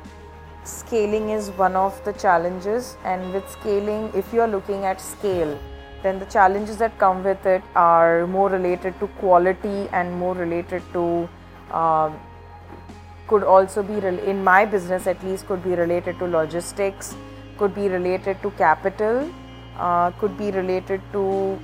scaling 0.64 1.30
is 1.30 1.50
one 1.50 1.76
of 1.76 2.04
the 2.04 2.12
challenges. 2.12 2.96
And 3.04 3.32
with 3.32 3.48
scaling, 3.48 4.10
if 4.14 4.32
you 4.32 4.40
are 4.40 4.48
looking 4.48 4.84
at 4.84 5.00
scale, 5.00 5.58
then 6.02 6.18
the 6.18 6.26
challenges 6.26 6.76
that 6.78 6.98
come 6.98 7.22
with 7.24 7.44
it 7.46 7.62
are 7.74 8.26
more 8.26 8.48
related 8.48 8.98
to 9.00 9.06
quality 9.18 9.88
and 9.92 10.12
more 10.12 10.34
related 10.34 10.82
to 10.92 11.28
um, 11.72 12.18
could 13.28 13.42
also 13.42 13.82
be 13.82 13.98
in 14.32 14.42
my 14.44 14.64
business 14.64 15.06
at 15.06 15.22
least 15.24 15.46
could 15.46 15.62
be 15.64 15.74
related 15.80 16.18
to 16.18 16.26
logistics 16.26 17.14
could 17.58 17.74
be 17.74 17.88
related 17.88 18.40
to 18.42 18.50
capital 18.62 19.28
uh, 19.76 20.10
could 20.12 20.36
be 20.38 20.50
related 20.50 21.00
to 21.12 21.58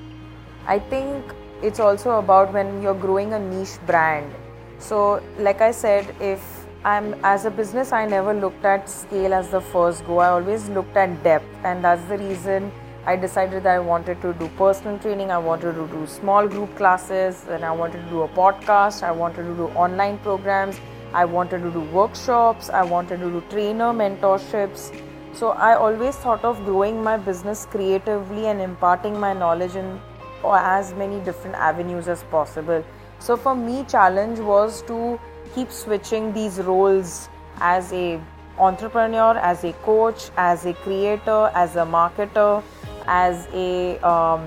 i 0.66 0.78
think 0.78 1.34
it's 1.62 1.80
also 1.80 2.18
about 2.18 2.52
when 2.52 2.82
you're 2.82 3.00
growing 3.02 3.32
a 3.32 3.38
niche 3.38 3.78
brand. 3.86 4.30
So 4.78 5.22
like 5.38 5.60
i 5.62 5.70
said 5.70 6.14
if 6.20 6.66
i'm 6.84 7.14
as 7.24 7.44
a 7.46 7.50
business 7.50 7.92
i 7.92 8.04
never 8.06 8.34
looked 8.34 8.64
at 8.64 8.90
scale 8.90 9.32
as 9.32 9.50
the 9.50 9.60
first 9.60 10.04
go 10.06 10.18
i 10.18 10.28
always 10.28 10.68
looked 10.68 10.96
at 10.96 11.22
depth 11.22 11.64
and 11.64 11.82
that's 11.82 12.04
the 12.10 12.18
reason 12.18 12.70
I 13.06 13.16
decided 13.16 13.64
that 13.64 13.74
I 13.74 13.80
wanted 13.80 14.22
to 14.22 14.32
do 14.32 14.48
personal 14.56 14.98
training, 14.98 15.30
I 15.30 15.36
wanted 15.36 15.74
to 15.74 15.86
do 15.88 16.06
small 16.06 16.48
group 16.48 16.74
classes, 16.74 17.44
and 17.50 17.62
I 17.62 17.70
wanted 17.70 18.02
to 18.02 18.08
do 18.08 18.22
a 18.22 18.28
podcast, 18.28 19.02
I 19.02 19.10
wanted 19.10 19.42
to 19.42 19.54
do 19.54 19.66
online 19.84 20.16
programs, 20.18 20.80
I 21.14 21.24
wanted 21.24 21.62
to 21.62 21.70
do 21.70 21.80
workshops, 21.80 22.70
I 22.70 22.82
wanted 22.82 23.20
to 23.20 23.30
do 23.30 23.42
trainer 23.50 23.92
mentorships. 23.92 24.90
So 25.32 25.50
I 25.50 25.74
always 25.76 26.16
thought 26.16 26.44
of 26.44 26.64
growing 26.64 27.02
my 27.02 27.16
business 27.16 27.66
creatively 27.66 28.46
and 28.46 28.60
imparting 28.60 29.18
my 29.18 29.32
knowledge 29.32 29.76
in 29.76 30.00
as 30.44 30.92
many 30.94 31.20
different 31.20 31.56
avenues 31.56 32.08
as 32.08 32.22
possible. 32.24 32.84
So 33.18 33.36
for 33.36 33.54
me 33.54 33.84
challenge 33.88 34.38
was 34.40 34.82
to 34.82 35.18
keep 35.54 35.70
switching 35.70 36.32
these 36.32 36.58
roles 36.58 37.28
as 37.60 37.92
a 37.92 38.20
entrepreneur, 38.58 39.36
as 39.38 39.64
a 39.64 39.72
coach, 39.84 40.30
as 40.36 40.66
a 40.66 40.74
creator, 40.74 41.50
as 41.54 41.76
a 41.76 41.84
marketer, 41.84 42.62
as 43.06 43.48
a 43.52 43.98
um, 44.06 44.46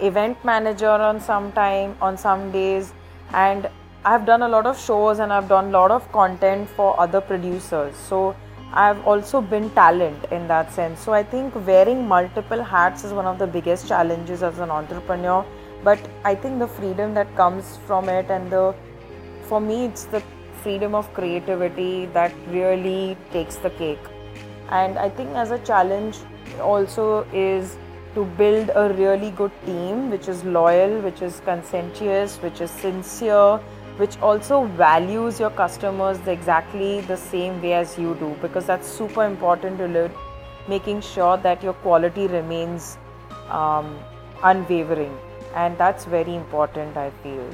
event 0.00 0.44
manager 0.44 0.90
on 0.90 1.20
some 1.20 1.52
time 1.52 1.96
on 2.00 2.16
some 2.16 2.50
days 2.50 2.92
and 3.32 3.68
I've 4.06 4.26
done 4.26 4.42
a 4.42 4.48
lot 4.48 4.66
of 4.66 4.78
shows 4.78 5.18
and 5.18 5.32
I've 5.32 5.48
done 5.48 5.68
a 5.68 5.70
lot 5.70 5.90
of 5.90 6.10
content 6.12 6.68
for 6.68 6.98
other 7.00 7.22
producers. 7.22 7.96
So 7.96 8.36
I've 8.74 9.02
also 9.06 9.40
been 9.40 9.70
talent 9.70 10.26
in 10.30 10.46
that 10.48 10.70
sense. 10.70 11.00
So 11.00 11.14
I 11.14 11.22
think 11.22 11.54
wearing 11.66 12.06
multiple 12.06 12.62
hats 12.62 13.02
is 13.02 13.14
one 13.14 13.24
of 13.24 13.38
the 13.38 13.46
biggest 13.46 13.88
challenges 13.88 14.42
as 14.42 14.58
an 14.58 14.70
entrepreneur. 14.70 15.42
But 15.82 15.98
I 16.22 16.34
think 16.34 16.58
the 16.58 16.68
freedom 16.68 17.14
that 17.14 17.34
comes 17.34 17.78
from 17.86 18.10
it 18.10 18.30
and 18.30 18.50
the 18.50 18.74
for 19.44 19.58
me 19.58 19.86
it's 19.86 20.04
the 20.04 20.22
freedom 20.62 20.94
of 20.94 21.10
creativity 21.14 22.04
that 22.12 22.30
really 22.48 23.16
takes 23.32 23.56
the 23.56 23.70
cake. 23.70 24.04
And 24.68 24.98
I 24.98 25.08
think 25.08 25.30
as 25.30 25.50
a 25.50 25.58
challenge 25.60 26.18
also 26.60 27.26
is 27.32 27.78
to 28.14 28.26
build 28.36 28.70
a 28.74 28.92
really 28.92 29.30
good 29.30 29.52
team 29.64 30.10
which 30.10 30.28
is 30.28 30.44
loyal, 30.44 31.00
which 31.00 31.22
is 31.22 31.40
conscientious, 31.46 32.36
which 32.42 32.60
is 32.60 32.70
sincere, 32.70 33.60
which 33.96 34.18
also 34.18 34.64
values 34.66 35.38
your 35.38 35.50
customers 35.50 36.18
exactly 36.26 37.00
the 37.02 37.16
same 37.16 37.60
way 37.62 37.74
as 37.74 37.98
you 37.98 38.14
do 38.16 38.36
because 38.42 38.66
that's 38.66 38.88
super 38.88 39.24
important 39.24 39.78
to 39.78 40.10
making 40.68 41.00
sure 41.00 41.36
that 41.36 41.62
your 41.62 41.74
quality 41.74 42.26
remains 42.26 42.98
um, 43.48 43.98
unwavering. 44.42 45.16
And 45.54 45.78
that's 45.78 46.04
very 46.04 46.34
important 46.34 46.96
i 46.96 47.10
feel. 47.22 47.48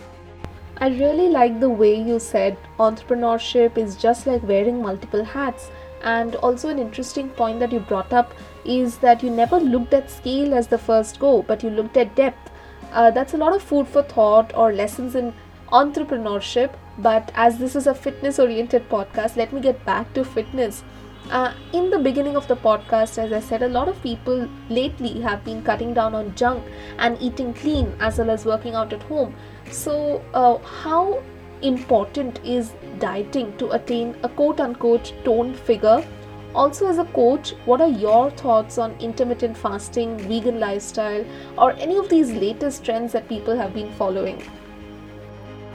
I 0.78 0.88
really 0.88 1.28
like 1.28 1.60
the 1.60 1.68
way 1.68 1.94
you 1.94 2.18
said 2.18 2.56
entrepreneurship 2.78 3.76
is 3.76 3.96
just 3.96 4.26
like 4.26 4.42
wearing 4.42 4.80
multiple 4.80 5.24
hats. 5.24 5.70
And 6.02 6.36
also 6.36 6.70
an 6.70 6.78
interesting 6.78 7.28
point 7.28 7.60
that 7.60 7.72
you 7.72 7.80
brought 7.80 8.14
up 8.14 8.32
is 8.64 8.96
that 8.98 9.22
you 9.22 9.28
never 9.28 9.60
looked 9.60 9.92
at 9.92 10.10
scale 10.10 10.54
as 10.54 10.68
the 10.68 10.78
first 10.78 11.20
go 11.20 11.42
but 11.42 11.62
you 11.62 11.68
looked 11.68 11.98
at 11.98 12.16
depth. 12.16 12.50
Uh, 12.92 13.10
that's 13.10 13.34
a 13.34 13.36
lot 13.36 13.54
of 13.54 13.62
food 13.62 13.86
for 13.86 14.02
thought 14.02 14.52
or 14.56 14.72
lessons 14.72 15.14
in 15.14 15.34
entrepreneurship. 15.72 16.72
But 16.98 17.32
as 17.34 17.58
this 17.58 17.76
is 17.76 17.86
a 17.86 17.94
fitness 17.94 18.38
oriented 18.38 18.88
podcast, 18.88 19.36
let 19.36 19.52
me 19.52 19.60
get 19.60 19.84
back 19.84 20.12
to 20.14 20.24
fitness. 20.24 20.82
Uh, 21.30 21.52
in 21.72 21.90
the 21.90 21.98
beginning 21.98 22.36
of 22.36 22.48
the 22.48 22.56
podcast, 22.56 23.18
as 23.18 23.32
I 23.32 23.40
said, 23.40 23.62
a 23.62 23.68
lot 23.68 23.88
of 23.88 24.02
people 24.02 24.48
lately 24.68 25.20
have 25.20 25.44
been 25.44 25.62
cutting 25.62 25.94
down 25.94 26.14
on 26.14 26.34
junk 26.34 26.64
and 26.98 27.16
eating 27.20 27.54
clean 27.54 27.94
as 28.00 28.18
well 28.18 28.30
as 28.30 28.44
working 28.44 28.74
out 28.74 28.92
at 28.92 29.02
home. 29.04 29.34
So, 29.70 30.22
uh, 30.34 30.58
how 30.58 31.22
important 31.62 32.40
is 32.44 32.72
dieting 32.98 33.56
to 33.58 33.70
attain 33.70 34.16
a 34.22 34.28
quote 34.28 34.60
unquote 34.60 35.12
toned 35.24 35.56
figure? 35.56 36.04
Also, 36.52 36.88
as 36.88 36.98
a 36.98 37.04
coach, 37.04 37.54
what 37.64 37.80
are 37.80 37.88
your 37.88 38.30
thoughts 38.30 38.76
on 38.76 38.96
intermittent 38.98 39.56
fasting, 39.56 40.18
vegan 40.18 40.58
lifestyle, 40.58 41.24
or 41.56 41.72
any 41.74 41.96
of 41.96 42.08
these 42.08 42.32
latest 42.32 42.84
trends 42.84 43.12
that 43.12 43.28
people 43.28 43.56
have 43.56 43.72
been 43.72 43.92
following? 43.92 44.42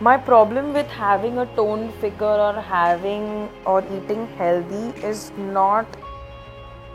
My 0.02 0.18
problem 0.18 0.74
with 0.74 0.88
having 0.88 1.38
a 1.38 1.46
toned 1.56 1.94
figure 1.96 2.25
or 2.25 2.54
having 2.54 3.50
or 3.66 3.82
eating 3.94 4.28
healthy 4.36 4.90
is 5.02 5.32
not 5.38 5.86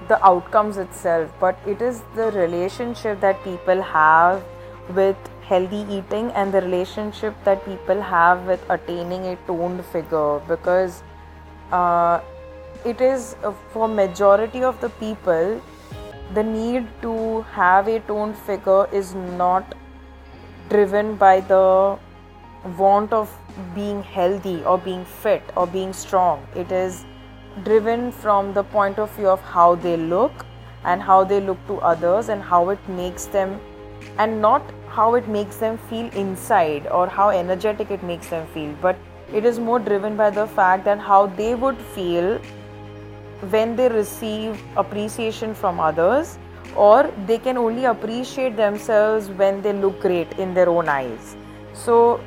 the 0.09 0.23
outcomes 0.23 0.77
itself 0.77 1.31
but 1.41 1.59
it 1.67 1.81
is 1.81 2.03
the 2.15 2.31
relationship 2.33 3.19
that 3.21 3.43
people 3.43 3.81
have 3.81 4.45
with 4.95 5.17
healthy 5.41 5.87
eating 5.89 6.31
and 6.33 6.53
the 6.53 6.61
relationship 6.61 7.35
that 7.45 7.65
people 7.65 8.03
have 8.03 8.47
with 8.47 8.61
attaining 8.69 9.25
a 9.29 9.37
toned 9.47 9.83
figure 9.87 10.39
because 10.41 11.03
uh, 11.73 12.21
it 12.85 13.01
is 13.01 13.35
uh, 13.45 13.53
for 13.73 13.89
majority 13.89 14.63
of 14.63 14.79
the 14.83 14.91
people 14.91 15.59
the 16.35 16.43
need 16.43 16.87
to 17.01 17.41
have 17.53 17.89
a 17.89 17.99
toned 18.01 18.37
figure 18.37 18.87
is 18.93 19.15
not 19.15 19.75
driven 20.69 21.17
by 21.17 21.41
the 21.41 21.99
want 22.77 23.13
of 23.13 23.31
being 23.75 24.03
healthy 24.03 24.63
or 24.65 24.79
being 24.79 25.05
fit 25.05 25.43
or 25.57 25.67
being 25.67 25.93
strong. 25.93 26.47
It 26.55 26.71
is 26.71 27.05
driven 27.65 28.13
from 28.13 28.53
the 28.53 28.63
point 28.65 28.99
of 28.99 29.11
view 29.13 29.29
of 29.29 29.41
how 29.41 29.75
they 29.75 29.97
look 29.97 30.47
and 30.85 31.03
how 31.03 31.25
they 31.25 31.41
look 31.41 31.59
to 31.67 31.79
others 31.79 32.29
and 32.29 32.43
how 32.43 32.71
it 32.71 32.89
makes 32.89 33.27
them, 33.27 33.61
and 34.19 34.41
not 34.41 34.63
how 34.89 35.15
it 35.15 35.29
makes 35.29 35.57
them 35.57 35.79
feel 35.79 36.09
inside 36.15 36.87
or 36.89 37.07
how 37.07 37.31
energetic 37.31 37.91
it 37.91 38.03
makes 38.03 38.29
them 38.29 38.47
feel, 38.49 38.75
but 38.81 38.97
it 39.33 39.45
is 39.45 39.59
more 39.59 39.79
driven 39.79 40.17
by 40.17 40.31
the 40.31 40.47
fact 40.47 40.85
that 40.85 40.99
how 40.99 41.27
they 41.27 41.55
would 41.55 41.79
feel 41.79 42.39
when 43.51 43.77
they 43.77 43.89
receive 43.89 44.61
appreciation 44.77 45.55
from 45.55 45.81
others 45.81 46.39
or 46.77 47.11
they 47.27 47.39
can 47.39 47.57
only 47.57 47.85
appreciate 47.85 48.57
themselves 48.57 49.29
when 49.31 49.63
they 49.63 49.73
look 49.73 50.01
great 50.01 50.33
in 50.39 50.53
their 50.55 50.69
own 50.69 50.89
eyes. 50.89 51.37
So 51.73 52.21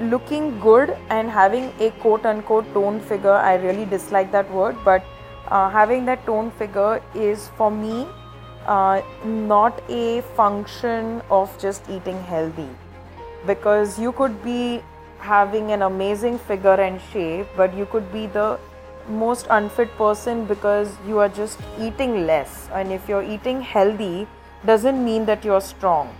looking 0.00 0.58
good 0.60 0.96
and 1.10 1.30
having 1.30 1.72
a 1.80 1.90
quote 2.00 2.24
unquote 2.26 2.72
toned 2.74 3.02
figure, 3.04 3.32
I 3.32 3.54
really 3.56 3.84
dislike 3.84 4.32
that 4.32 4.50
word, 4.50 4.76
but 4.84 5.04
uh, 5.48 5.70
having 5.70 6.04
that 6.06 6.24
toned 6.26 6.52
figure 6.54 7.02
is 7.14 7.48
for 7.56 7.70
me 7.70 8.06
uh, 8.66 9.02
not 9.24 9.82
a 9.88 10.22
function 10.36 11.22
of 11.30 11.56
just 11.58 11.88
eating 11.90 12.22
healthy 12.24 12.68
because 13.46 13.98
you 13.98 14.12
could 14.12 14.42
be 14.44 14.82
having 15.18 15.72
an 15.72 15.82
amazing 15.82 16.38
figure 16.38 16.80
and 16.80 17.00
shape, 17.12 17.46
but 17.56 17.74
you 17.76 17.86
could 17.86 18.12
be 18.12 18.26
the 18.26 18.58
most 19.08 19.46
unfit 19.50 19.90
person 19.96 20.44
because 20.46 20.96
you 21.06 21.18
are 21.18 21.28
just 21.28 21.58
eating 21.78 22.26
less. 22.26 22.68
And 22.72 22.92
if 22.92 23.08
you're 23.08 23.22
eating 23.22 23.60
healthy, 23.60 24.26
doesn't 24.64 25.04
mean 25.04 25.26
that 25.26 25.44
you're 25.44 25.60
strong 25.60 26.14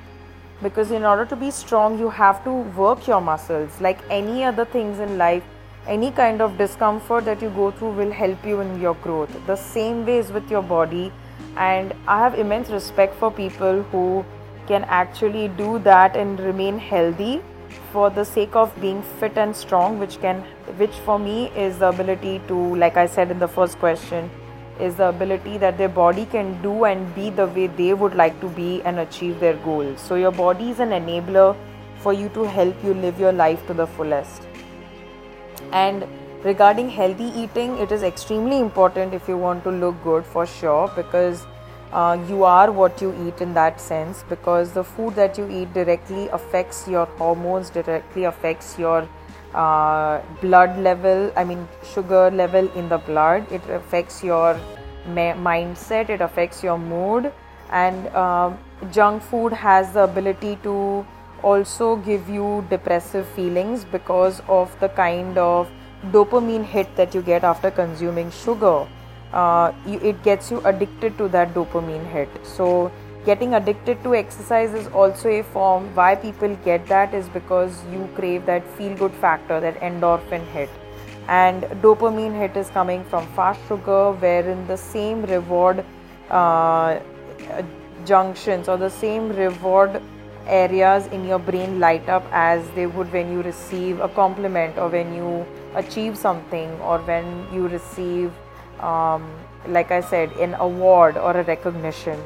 because 0.62 0.90
in 0.90 1.04
order 1.04 1.24
to 1.24 1.36
be 1.36 1.50
strong 1.50 1.98
you 1.98 2.10
have 2.10 2.44
to 2.44 2.52
work 2.82 3.06
your 3.06 3.20
muscles 3.20 3.80
like 3.80 3.98
any 4.10 4.44
other 4.44 4.64
things 4.64 4.98
in 4.98 5.18
life 5.18 5.42
any 5.86 6.12
kind 6.12 6.40
of 6.40 6.56
discomfort 6.58 7.24
that 7.24 7.42
you 7.42 7.50
go 7.50 7.70
through 7.70 7.92
will 7.92 8.12
help 8.12 8.44
you 8.46 8.60
in 8.60 8.80
your 8.80 8.94
growth. 8.94 9.30
The 9.46 9.56
same 9.56 10.06
way 10.06 10.18
is 10.18 10.30
with 10.30 10.50
your 10.50 10.62
body, 10.62 11.12
and 11.56 11.92
I 12.06 12.18
have 12.18 12.38
immense 12.38 12.70
respect 12.70 13.14
for 13.16 13.30
people 13.30 13.82
who 13.90 14.24
can 14.68 14.84
actually 14.84 15.48
do 15.48 15.80
that 15.80 16.16
and 16.16 16.38
remain 16.38 16.78
healthy 16.78 17.42
for 17.90 18.10
the 18.10 18.24
sake 18.24 18.54
of 18.54 18.80
being 18.80 19.02
fit 19.02 19.36
and 19.36 19.54
strong 19.56 19.98
which 19.98 20.20
can 20.20 20.40
which 20.76 20.94
for 21.04 21.18
me 21.18 21.48
is 21.56 21.78
the 21.78 21.88
ability 21.88 22.40
to 22.46 22.54
like 22.76 22.96
i 22.96 23.06
said 23.06 23.30
in 23.30 23.38
the 23.38 23.48
first 23.48 23.78
question 23.78 24.30
is 24.80 24.96
the 24.96 25.08
ability 25.08 25.58
that 25.58 25.78
their 25.78 25.88
body 25.88 26.24
can 26.26 26.60
do 26.62 26.84
and 26.84 27.14
be 27.14 27.30
the 27.30 27.46
way 27.46 27.66
they 27.66 27.94
would 27.94 28.14
like 28.14 28.40
to 28.40 28.48
be 28.48 28.82
and 28.82 28.98
achieve 28.98 29.38
their 29.40 29.56
goals. 29.56 30.00
So 30.00 30.14
your 30.14 30.32
body 30.32 30.70
is 30.70 30.80
an 30.80 30.90
enabler 30.90 31.56
for 31.98 32.12
you 32.12 32.28
to 32.30 32.44
help 32.44 32.82
you 32.84 32.94
live 32.94 33.20
your 33.20 33.32
life 33.32 33.66
to 33.66 33.74
the 33.74 33.86
fullest. 33.86 34.42
And 35.72 36.06
regarding 36.42 36.90
healthy 36.90 37.30
eating 37.40 37.78
it 37.78 37.92
is 37.92 38.02
extremely 38.02 38.58
important 38.58 39.14
if 39.14 39.28
you 39.28 39.36
want 39.36 39.62
to 39.64 39.70
look 39.70 40.02
good 40.02 40.24
for 40.24 40.44
sure 40.44 40.90
because 40.96 41.46
uh, 41.92 42.18
you 42.28 42.42
are 42.42 42.72
what 42.72 43.00
you 43.00 43.14
eat 43.26 43.40
in 43.40 43.54
that 43.54 43.80
sense 43.80 44.24
because 44.28 44.72
the 44.72 44.82
food 44.82 45.14
that 45.14 45.38
you 45.38 45.48
eat 45.48 45.72
directly 45.72 46.28
affects 46.28 46.88
your 46.88 47.06
hormones 47.20 47.70
directly 47.70 48.24
affects 48.24 48.76
your 48.78 49.08
uh, 49.54 50.20
blood 50.40 50.78
level 50.78 51.30
i 51.36 51.44
mean 51.44 51.66
sugar 51.84 52.30
level 52.30 52.68
in 52.74 52.88
the 52.88 52.98
blood. 52.98 53.50
It 53.52 53.62
affects 53.68 54.22
your 54.24 54.58
ma- 55.06 55.34
mindset 55.34 56.08
it 56.10 56.20
affects 56.20 56.62
your 56.62 56.78
mood. 56.78 57.32
And 57.70 58.06
uh, 58.08 58.52
junk 58.90 59.22
food 59.22 59.52
has 59.52 59.92
the 59.92 60.04
ability 60.04 60.58
to 60.62 61.06
also 61.42 61.96
give 61.96 62.28
you 62.28 62.64
depressive 62.70 63.26
feelings 63.28 63.84
because 63.84 64.42
of 64.48 64.78
the 64.80 64.88
kind 64.90 65.38
of 65.38 65.70
dopamine 66.10 66.64
hit 66.64 66.94
that 66.96 67.14
you 67.14 67.22
get 67.22 67.44
after 67.44 67.70
consuming 67.70 68.30
sugar. 68.30 68.86
Uh, 69.32 69.72
you, 69.86 69.98
it 70.00 70.22
gets 70.22 70.50
you 70.50 70.60
addicted 70.66 71.16
to 71.16 71.28
that 71.28 71.54
dopamine 71.54 72.06
hit. 72.12 72.28
So 72.44 72.92
getting 73.24 73.54
addicted 73.54 74.02
to 74.04 74.14
exercise 74.14 74.74
is 74.74 74.86
also 74.88 75.28
a 75.28 75.42
form 75.42 75.94
why 75.94 76.14
people 76.14 76.56
get 76.64 76.86
that 76.86 77.14
is 77.14 77.28
because 77.28 77.82
you 77.92 78.08
crave 78.14 78.46
that 78.46 78.66
feel 78.76 78.96
good 78.96 79.12
factor 79.24 79.60
that 79.60 79.78
endorphin 79.80 80.46
hit 80.52 80.70
and 81.28 81.62
dopamine 81.84 82.36
hit 82.36 82.56
is 82.56 82.70
coming 82.70 83.04
from 83.04 83.26
fast 83.34 83.60
sugar 83.68 84.12
wherein 84.12 84.66
the 84.66 84.76
same 84.76 85.22
reward 85.26 85.84
uh, 86.30 86.98
junctions 88.04 88.68
or 88.68 88.76
the 88.76 88.90
same 88.90 89.28
reward 89.30 90.02
areas 90.46 91.06
in 91.08 91.24
your 91.24 91.38
brain 91.38 91.78
light 91.78 92.08
up 92.08 92.24
as 92.32 92.68
they 92.70 92.86
would 92.86 93.12
when 93.12 93.30
you 93.30 93.42
receive 93.42 94.00
a 94.00 94.08
compliment 94.08 94.76
or 94.76 94.88
when 94.88 95.14
you 95.14 95.46
achieve 95.76 96.18
something 96.18 96.68
or 96.80 96.98
when 96.98 97.46
you 97.54 97.68
receive 97.68 98.32
um, 98.80 99.30
like 99.68 99.90
I 99.90 100.00
said, 100.00 100.32
an 100.32 100.54
award 100.54 101.16
or 101.16 101.36
a 101.36 101.44
recognition. 101.44 102.20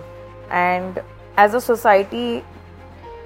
And 0.51 1.03
as 1.37 1.55
a 1.55 1.61
society, 1.61 2.45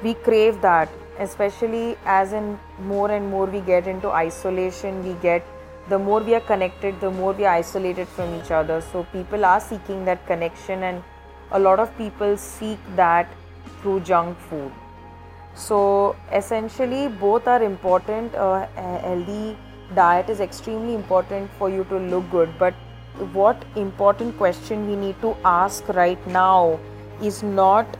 we 0.02 0.14
crave 0.14 0.60
that, 0.62 0.88
especially 1.18 1.96
as 2.04 2.32
in 2.32 2.58
more 2.80 3.10
and 3.10 3.30
more 3.30 3.46
we 3.46 3.60
get 3.60 3.86
into 3.86 4.08
isolation, 4.08 5.04
we 5.04 5.14
get 5.20 5.46
the 5.88 5.98
more 5.98 6.20
we 6.20 6.34
are 6.34 6.40
connected, 6.40 7.00
the 7.00 7.10
more 7.10 7.32
we 7.32 7.44
are 7.44 7.54
isolated 7.54 8.08
from 8.08 8.34
each 8.34 8.50
other. 8.50 8.80
So 8.80 9.04
people 9.12 9.44
are 9.44 9.60
seeking 9.60 10.04
that 10.04 10.26
connection, 10.26 10.84
and 10.84 11.02
a 11.50 11.58
lot 11.58 11.80
of 11.80 11.96
people 11.98 12.36
seek 12.36 12.78
that 12.96 13.28
through 13.80 14.00
junk 14.00 14.38
food. 14.38 14.72
So 15.54 16.16
essentially, 16.32 17.08
both 17.08 17.48
are 17.48 17.62
important. 17.62 18.34
Uh, 18.34 18.66
healthy 18.76 19.56
diet 19.94 20.30
is 20.30 20.40
extremely 20.40 20.94
important 20.94 21.50
for 21.58 21.68
you 21.68 21.84
to 21.84 21.98
look 21.98 22.30
good, 22.30 22.56
but 22.58 22.72
what 23.32 23.62
important 23.74 24.36
question 24.38 24.88
we 24.88 24.96
need 24.96 25.20
to 25.20 25.36
ask 25.44 25.88
right 25.88 26.24
now 26.26 26.78
is 27.22 27.42
not 27.42 27.96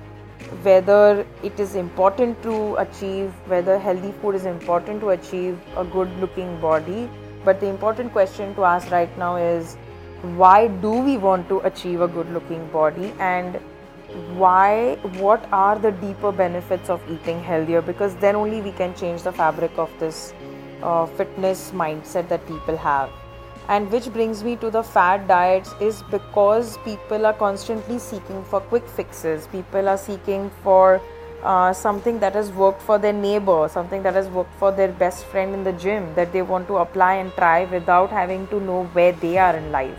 whether 0.63 1.27
it 1.43 1.61
is 1.61 1.75
important 1.75 2.43
to 2.43 2.75
achieve 2.77 3.33
whether 3.47 3.79
healthy 3.79 4.13
food 4.21 4.35
is 4.35 4.47
important 4.47 5.01
to 5.01 5.11
achieve 5.11 5.59
a 5.77 5.85
good 5.85 6.11
looking 6.21 6.59
body. 6.61 7.09
But 7.45 7.61
the 7.61 7.67
important 7.67 8.13
question 8.13 8.55
to 8.55 8.65
ask 8.65 8.91
right 8.91 9.17
now 9.19 9.37
is 9.37 9.77
why 10.37 10.69
do 10.69 10.91
we 10.93 11.17
want 11.17 11.49
to 11.49 11.61
achieve 11.61 12.01
a 12.01 12.09
good 12.09 12.31
looking 12.33 12.67
body? 12.69 13.13
And 13.19 13.61
why 14.35 14.97
what 15.19 15.47
are 15.53 15.79
the 15.79 15.93
deeper 15.93 16.33
benefits 16.33 16.91
of 16.91 17.01
eating 17.11 17.43
healthier? 17.43 17.81
Because 17.81 18.15
then 18.17 18.37
only 18.37 18.61
we 18.61 18.73
can 18.73 18.95
change 18.95 19.23
the 19.23 19.33
fabric 19.33 19.79
of 19.79 19.91
this 19.99 20.35
uh, 20.83 21.07
fitness 21.07 21.71
mindset 21.71 22.29
that 22.29 22.47
people 22.47 22.77
have 22.77 23.11
and 23.75 23.91
which 23.91 24.13
brings 24.13 24.43
me 24.43 24.57
to 24.57 24.69
the 24.69 24.83
fad 24.83 25.27
diets 25.29 25.75
is 25.81 26.03
because 26.11 26.77
people 26.85 27.25
are 27.25 27.33
constantly 27.33 27.99
seeking 27.99 28.43
for 28.45 28.61
quick 28.61 28.87
fixes. 28.89 29.47
People 29.47 29.89
are 29.89 29.97
seeking 29.97 30.51
for 30.65 31.01
uh, 31.45 31.73
something 31.73 32.19
that 32.19 32.35
has 32.35 32.51
worked 32.53 32.83
for 32.83 32.99
their 32.99 33.13
neighbor 33.13 33.69
something 33.73 34.03
that 34.03 34.15
has 34.15 34.29
worked 34.29 34.55
for 34.59 34.71
their 34.71 34.93
best 34.93 35.25
friend 35.27 35.55
in 35.55 35.65
the 35.65 35.73
gym 35.73 36.15
that 36.15 36.33
they 36.33 36.43
want 36.43 36.67
to 36.69 36.77
apply 36.77 37.15
and 37.15 37.33
try 37.33 37.65
without 37.65 38.11
having 38.11 38.47
to 38.49 38.61
know 38.61 38.85
where 38.93 39.13
they 39.13 39.39
are 39.39 39.57
in 39.57 39.73
life. 39.73 39.99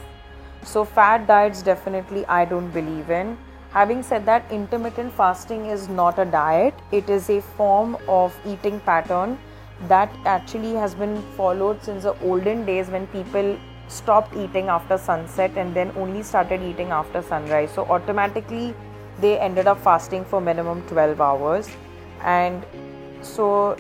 So 0.63 0.85
fad 0.85 1.25
diets 1.25 1.63
definitely 1.63 2.25
i 2.25 2.43
don't 2.45 2.71
believe 2.71 3.09
in. 3.09 3.37
Having 3.71 4.03
said 4.03 4.25
that 4.25 4.51
intermittent 4.51 5.13
fasting 5.13 5.67
is 5.67 5.87
not 5.87 6.19
a 6.19 6.25
diet. 6.25 6.73
It 6.91 7.09
is 7.09 7.29
a 7.29 7.41
form 7.41 7.97
of 8.07 8.37
eating 8.45 8.81
pattern 8.81 9.39
that 9.87 10.11
actually 10.25 10.73
has 10.73 10.93
been 10.95 11.21
followed 11.35 11.83
since 11.83 12.03
the 12.03 12.17
olden 12.21 12.65
days 12.65 12.87
when 12.87 13.07
people 13.07 13.57
stopped 13.87 14.35
eating 14.35 14.67
after 14.67 14.97
sunset 14.97 15.51
and 15.57 15.73
then 15.75 15.91
only 15.97 16.23
started 16.23 16.61
eating 16.61 16.91
after 16.91 17.21
sunrise. 17.21 17.71
So 17.71 17.85
automatically 17.85 18.73
they 19.19 19.37
ended 19.39 19.67
up 19.67 19.79
fasting 19.83 20.23
for 20.25 20.39
minimum 20.39 20.81
12 20.87 21.19
hours. 21.19 21.69
And 22.23 22.65
so 23.21 23.77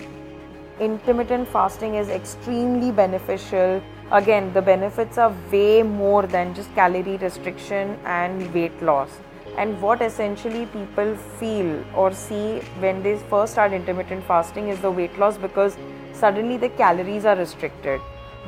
intermittent 0.79 1.47
fasting 1.47 1.95
is 1.95 2.09
extremely 2.09 2.91
beneficial. 2.91 3.81
Again 4.11 4.53
the 4.53 4.61
benefits 4.61 5.17
are 5.17 5.33
way 5.51 5.83
more 5.83 6.23
than 6.23 6.53
just 6.53 6.73
calorie 6.75 7.17
restriction 7.17 7.97
and 8.05 8.53
weight 8.53 8.81
loss 8.81 9.09
and 9.57 9.81
what 9.81 10.01
essentially 10.01 10.65
people 10.67 11.15
feel 11.39 11.83
or 11.95 12.11
see 12.13 12.59
when 12.79 13.03
they 13.03 13.17
first 13.17 13.53
start 13.53 13.73
intermittent 13.73 14.23
fasting 14.25 14.69
is 14.69 14.79
the 14.81 14.91
weight 14.91 15.17
loss 15.19 15.37
because 15.37 15.77
suddenly 16.13 16.57
the 16.57 16.69
calories 16.69 17.25
are 17.25 17.35
restricted. 17.35 17.99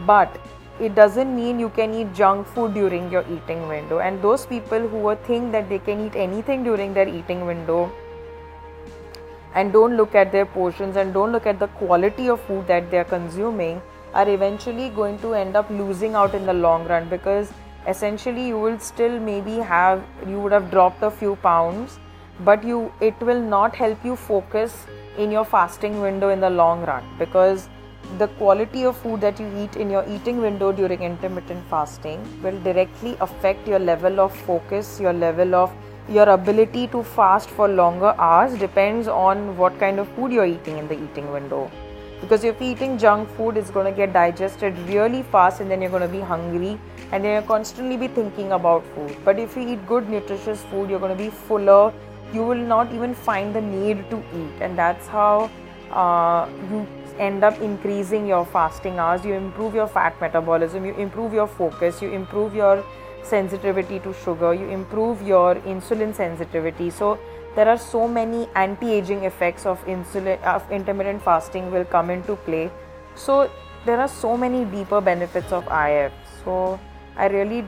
But 0.06 0.40
it 0.80 0.96
doesn't 0.96 1.36
mean 1.36 1.60
you 1.60 1.70
can 1.70 1.94
eat 1.94 2.14
junk 2.14 2.48
food 2.48 2.74
during 2.74 3.12
your 3.12 3.24
eating 3.30 3.68
window. 3.68 4.00
And 4.00 4.22
those 4.22 4.46
people 4.46 4.88
who 4.88 5.16
think 5.28 5.52
that 5.52 5.70
they 5.70 5.80
can 5.80 6.06
eat 6.06 6.16
anything 6.16 6.64
during 6.64 6.94
their 6.94 7.08
eating 7.08 7.46
window 7.46 7.92
and 9.56 9.72
don't 9.72 9.96
look 9.96 10.16
at 10.16 10.32
their 10.32 10.46
portions 10.46 10.96
and 10.96 11.14
don't 11.14 11.32
look 11.32 11.46
at 11.46 11.60
the 11.60 11.68
quality 11.68 12.28
of 12.28 12.42
food 12.42 12.66
that 12.68 12.90
they 12.90 12.98
are 12.98 13.04
consuming 13.04 13.82
are 14.14 14.28
eventually 14.28 14.90
going 14.90 15.20
to 15.20 15.34
end 15.34 15.56
up 15.56 15.70
losing 15.70 16.16
out 16.16 16.34
in 16.34 16.46
the 16.46 16.54
long 16.54 16.86
run 16.86 17.08
because 17.10 17.52
essentially 17.88 18.48
you 18.48 18.60
will 18.60 18.80
still 18.80 19.20
maybe 19.20 19.58
have 19.58 20.04
you 20.28 20.40
would 20.40 20.52
have 20.52 20.72
dropped 20.72 21.04
a 21.04 21.12
few 21.12 21.36
pounds 21.38 22.00
but 22.42 22.64
you 22.64 22.92
it 23.02 23.20
will 23.22 23.42
not 23.42 23.76
help 23.76 24.04
you 24.06 24.16
focus 24.16 24.86
in 25.18 25.32
your 25.32 25.46
fasting 25.46 26.02
window 26.02 26.30
in 26.30 26.40
the 26.40 26.50
long 26.50 26.84
run 26.86 27.04
because 27.20 27.70
the 28.18 28.28
quality 28.40 28.84
of 28.84 28.98
food 28.98 29.22
that 29.22 29.40
you 29.40 29.48
eat 29.58 29.76
in 29.76 29.90
your 29.90 30.06
eating 30.08 30.42
window 30.42 30.72
during 30.72 31.02
intermittent 31.02 31.64
fasting 31.70 32.22
will 32.44 32.60
directly 32.64 33.16
affect 33.22 33.68
your 33.68 33.80
level 33.80 34.20
of 34.20 34.36
focus 34.36 35.00
your 35.00 35.14
level 35.14 35.56
of 35.56 35.74
your 36.10 36.28
ability 36.30 36.88
to 36.88 37.02
fast 37.02 37.50
for 37.50 37.68
longer 37.68 38.14
hours 38.18 38.58
depends 38.60 39.08
on 39.08 39.56
what 39.58 39.78
kind 39.80 40.00
of 40.00 40.08
food 40.10 40.34
you're 40.34 40.46
eating 40.46 40.78
in 40.78 40.88
the 40.90 41.02
eating 41.02 41.32
window. 41.32 41.72
Because 42.20 42.44
if 42.44 42.60
you're 42.60 42.72
eating 42.72 42.98
junk 42.98 43.30
food 43.38 43.56
it's 43.58 43.70
going 43.70 43.86
to 43.86 43.96
get 43.96 44.12
digested 44.12 44.78
really 44.80 45.24
fast 45.24 45.62
and 45.62 45.72
then 45.72 45.82
you're 45.82 45.92
going 45.92 46.02
to 46.02 46.08
be 46.10 46.20
hungry 46.20 46.78
and 47.14 47.24
you're 47.24 47.44
constantly 47.44 47.96
be 47.96 48.08
thinking 48.08 48.54
about 48.54 48.86
food. 48.96 49.16
But 49.24 49.40
if 49.40 49.56
you 49.56 49.68
eat 49.74 49.86
good 49.88 50.10
nutritious 50.10 50.62
food 50.64 50.90
you're 50.90 51.00
going 51.00 51.16
to 51.16 51.24
be 51.24 51.30
fuller. 51.30 51.94
You 52.34 52.44
will 52.44 52.64
not 52.74 52.92
even 52.92 53.14
find 53.14 53.54
the 53.54 53.62
need 53.62 54.10
to 54.10 54.18
eat. 54.18 54.62
And 54.62 54.76
that's 54.76 55.08
how 55.08 55.52
uh, 55.92 56.50
you 56.72 56.88
end 57.20 57.44
up 57.44 57.60
increasing 57.62 58.26
your 58.28 58.44
fasting 58.44 58.98
hours. 58.98 59.24
You 59.24 59.36
improve 59.36 59.76
your 59.76 59.88
fat 59.88 60.20
metabolism. 60.20 60.84
You 60.84 60.96
improve 60.96 61.32
your 61.34 61.46
focus. 61.46 62.02
You 62.02 62.10
improve 62.12 62.56
your 62.56 62.84
sensitivity 63.22 64.00
to 64.00 64.14
sugar. 64.24 64.52
You 64.56 64.68
improve 64.70 65.22
your 65.22 65.54
insulin 65.74 66.16
sensitivity. 66.16 66.90
So 66.90 67.20
there 67.56 67.70
are 67.70 67.78
so 67.78 68.08
many 68.08 68.48
anti-aging 68.56 69.26
effects 69.26 69.68
of 69.68 69.86
insulin 69.86 70.42
of 70.42 70.72
intermittent 70.72 71.22
fasting 71.22 71.70
will 71.72 71.86
come 71.86 72.10
into 72.10 72.36
play. 72.38 72.72
So 73.16 73.52
there 73.86 74.00
are 74.00 74.08
so 74.08 74.36
many 74.36 74.66
deeper 74.66 75.02
benefits 75.02 75.52
of 75.52 75.68
if 75.68 76.12
so 76.44 76.80
i 77.18 77.28
really 77.28 77.66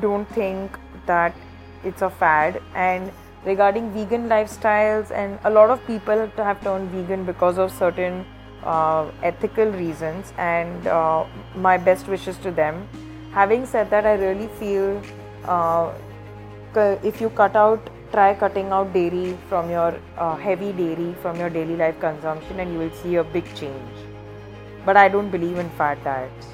don't 0.00 0.28
think 0.34 0.78
that 1.06 1.34
it's 1.84 2.02
a 2.02 2.10
fad 2.10 2.60
and 2.74 3.12
regarding 3.44 3.90
vegan 3.92 4.28
lifestyles 4.28 5.10
and 5.10 5.38
a 5.44 5.50
lot 5.50 5.70
of 5.70 5.84
people 5.86 6.28
have 6.36 6.60
turned 6.62 6.90
vegan 6.90 7.24
because 7.24 7.58
of 7.58 7.70
certain 7.70 8.24
uh, 8.66 9.10
ethical 9.22 9.66
reasons, 9.66 10.32
and 10.38 10.86
uh, 10.86 11.24
my 11.54 11.76
best 11.76 12.08
wishes 12.08 12.36
to 12.38 12.50
them. 12.50 12.88
Having 13.32 13.66
said 13.66 13.90
that, 13.90 14.06
I 14.06 14.14
really 14.14 14.48
feel 14.58 15.00
uh, 15.44 15.92
if 16.74 17.20
you 17.20 17.30
cut 17.30 17.56
out, 17.56 17.88
try 18.12 18.34
cutting 18.34 18.70
out 18.70 18.92
dairy 18.92 19.38
from 19.48 19.70
your 19.70 19.94
uh, 20.16 20.36
heavy 20.36 20.72
dairy 20.72 21.14
from 21.22 21.38
your 21.38 21.50
daily 21.50 21.76
life 21.76 21.98
consumption, 22.00 22.60
and 22.60 22.72
you 22.72 22.78
will 22.78 22.90
see 23.02 23.16
a 23.16 23.24
big 23.24 23.44
change. 23.54 24.04
But 24.84 24.96
I 24.96 25.08
don't 25.08 25.30
believe 25.30 25.58
in 25.58 25.70
fat 25.70 26.02
diets. 26.04 26.48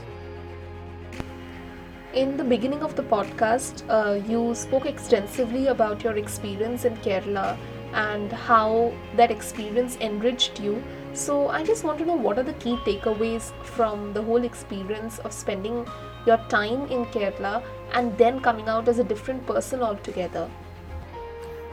In 2.14 2.37
the 2.37 2.44
beginning 2.44 2.83
of 2.83 2.94
the 2.94 3.03
podcast, 3.03 3.85
uh, 3.88 4.20
you 4.29 4.55
spoke 4.55 4.85
extensively 4.85 5.68
about 5.68 6.05
your 6.05 6.18
experience 6.18 6.85
in 6.85 6.94
Kerala 6.98 7.57
and 7.94 8.31
how 8.31 8.92
that 9.16 9.31
experience 9.31 9.96
enriched 9.98 10.61
you. 10.61 10.83
So, 11.14 11.48
I 11.48 11.64
just 11.64 11.85
want 11.85 11.98
to 12.01 12.05
know 12.05 12.14
what 12.14 12.38
are 12.38 12.42
the 12.42 12.53
key 12.64 12.77
takeaways 12.85 13.51
from 13.64 14.12
the 14.12 14.20
whole 14.20 14.44
experience 14.44 15.20
of 15.20 15.33
spending 15.33 15.87
your 16.27 16.37
time 16.51 16.87
in 16.88 17.07
Kerala 17.07 17.62
and 17.94 18.16
then 18.18 18.40
coming 18.40 18.68
out 18.68 18.88
as 18.88 18.98
a 18.98 19.05
different 19.05 19.46
person 19.46 19.83
altogether? 19.83 20.51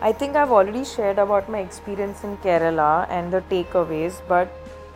I 0.01 0.13
think 0.13 0.37
I've 0.37 0.51
already 0.51 0.85
shared 0.85 1.19
about 1.19 1.49
my 1.49 1.59
experience 1.59 2.23
in 2.23 2.37
Kerala 2.37 3.09
and 3.09 3.33
the 3.33 3.41
takeaways, 3.41 4.21
but 4.29 4.47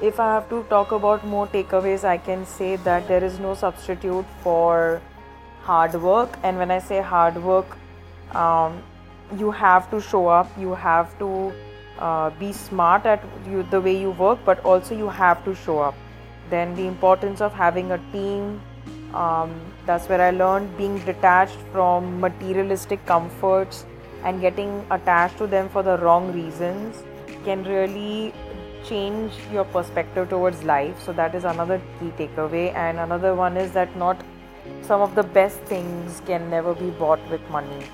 if 0.01 0.21
I 0.21 0.33
have 0.35 0.47
to 0.51 0.63
talk 0.69 0.93
about 0.93 1.27
more 1.27 1.47
takeaways, 1.47 2.05
I 2.05 2.17
can 2.17 2.45
say 2.45 2.77
that 2.77 3.09
there 3.09 3.21
is 3.21 3.39
no 3.39 3.55
substitute 3.55 4.25
for 4.41 5.01
hard 5.63 5.95
work. 6.01 6.37
And 6.43 6.57
when 6.57 6.71
i 6.71 6.79
say 6.79 7.01
hard 7.01 7.41
work 7.43 7.77
um, 8.35 8.81
you 9.37 9.51
have 9.51 9.89
to 9.91 10.01
show 10.01 10.27
up 10.27 10.49
you 10.59 10.73
have 10.73 11.17
to 11.19 11.53
uh, 11.99 12.29
be 12.31 12.51
smart 12.51 13.05
at 13.05 13.23
you, 13.49 13.63
the 13.71 13.79
way 13.79 13.95
you 13.95 14.11
work 14.11 14.39
but 14.45 14.63
also 14.65 14.95
you 14.95 15.09
have 15.09 15.43
to 15.45 15.55
show 15.55 15.79
up. 15.79 15.95
Then 16.49 16.75
the 16.75 16.87
importance 16.87 17.41
of 17.41 17.53
having 17.53 17.91
a 17.91 17.97
team 18.11 18.61
um, 19.13 19.51
that's 19.85 20.09
where 20.09 20.21
i 20.21 20.31
learned 20.31 20.75
being 20.75 20.97
detached 21.05 21.59
from 21.71 22.19
materialistic 22.19 23.05
comforts 23.05 23.85
and 24.23 24.41
getting 24.41 24.85
attached 24.89 25.37
to 25.37 25.45
them 25.45 25.69
for 25.69 25.83
the 25.83 25.97
wrong 25.99 26.31
reasons 26.33 27.03
can 27.43 27.63
really 27.65 28.33
change 28.85 29.33
your 29.51 29.65
perspective 29.65 30.29
towards 30.29 30.63
life. 30.63 31.01
So 31.01 31.13
that 31.13 31.35
is 31.35 31.43
another 31.43 31.81
key 31.99 32.11
takeaway. 32.17 32.73
And 32.73 32.99
another 32.99 33.35
one 33.35 33.57
is 33.57 33.71
that 33.73 33.95
not 33.95 34.23
some 34.81 35.01
of 35.01 35.15
the 35.15 35.23
best 35.23 35.59
things 35.61 36.21
can 36.25 36.49
never 36.49 36.73
be 36.73 36.89
bought 36.91 37.19
with 37.29 37.41
money. 37.49 37.85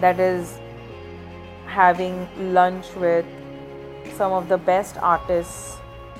That 0.00 0.20
is 0.20 0.58
having 1.66 2.28
lunch 2.52 2.94
with 2.94 3.24
some 4.14 4.32
of 4.32 4.48
the 4.48 4.58
best 4.58 4.96
artists 4.98 5.76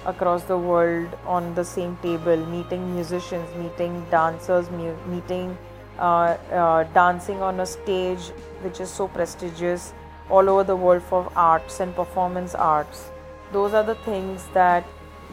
across 0.06 0.42
the 0.44 0.56
world 0.56 1.08
on 1.26 1.54
the 1.54 1.64
same 1.64 1.96
table, 2.02 2.36
meeting 2.46 2.94
musicians, 2.94 3.54
meeting 3.56 4.04
dancers, 4.10 4.70
mu- 4.70 4.96
meeting 5.06 5.56
uh, 5.98 6.36
uh, 6.52 6.84
dancing 6.94 7.42
on 7.42 7.60
a 7.60 7.66
stage 7.66 8.20
which 8.60 8.80
is 8.80 8.90
so 8.90 9.08
prestigious 9.08 9.92
all 10.30 10.48
over 10.48 10.64
the 10.64 10.76
world 10.76 11.02
for 11.02 11.30
arts 11.34 11.80
and 11.80 11.94
performance 11.94 12.54
arts. 12.54 13.10
Those 13.52 13.74
are 13.74 13.82
the 13.82 13.94
things 13.94 14.46
that 14.52 14.84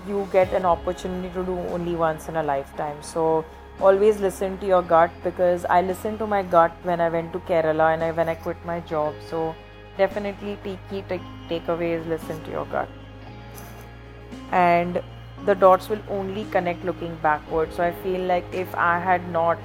you 0.08 0.28
get 0.32 0.54
an 0.54 0.66
opportunity 0.66 1.30
to 1.34 1.44
do 1.44 1.58
only 1.76 1.96
once 1.96 2.30
in 2.30 2.36
a 2.36 2.44
lifetime. 2.44 3.02
So 3.02 3.46
always 3.80 4.20
listen 4.20 4.58
to 4.60 4.66
your 4.66 4.82
gut 4.82 5.12
because 5.24 5.66
I 5.66 5.82
listened 5.82 6.20
to 6.20 6.28
my 6.28 6.44
gut 6.44 6.72
when 6.84 7.02
I 7.02 7.10
went 7.10 7.34
to 7.34 7.40
Kerala 7.40 7.94
and 7.94 8.04
I, 8.04 8.12
when 8.12 8.30
I 8.30 8.36
quit 8.36 8.58
my 8.66 8.80
job. 8.82 9.16
So 9.30 9.56
definitely 9.98 10.58
key 10.90 11.04
take, 11.08 11.22
takeaways 11.50 12.08
listen 12.08 12.44
to 12.44 12.52
your 12.52 12.66
gut. 12.66 12.90
And 14.52 15.02
the 15.46 15.56
dots 15.56 15.90
will 15.90 16.02
only 16.10 16.46
connect 16.46 16.86
looking 16.86 17.16
backward. 17.22 17.74
So 17.74 17.84
I 17.84 17.92
feel 18.04 18.22
like 18.22 18.46
if 18.54 18.74
I 18.76 19.00
had 19.00 19.28
not 19.30 19.58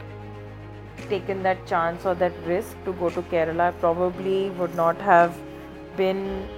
taken 1.09 1.43
that 1.45 1.65
chance 1.67 2.05
or 2.05 2.15
that 2.17 2.33
risk 2.45 2.77
to 2.85 2.93
go 2.95 3.11
to 3.11 3.23
Kerala, 3.23 3.69
I 3.69 3.71
probably 3.73 4.51
would 4.51 4.75
not 4.75 4.97
have 5.01 5.37
been 5.97 6.49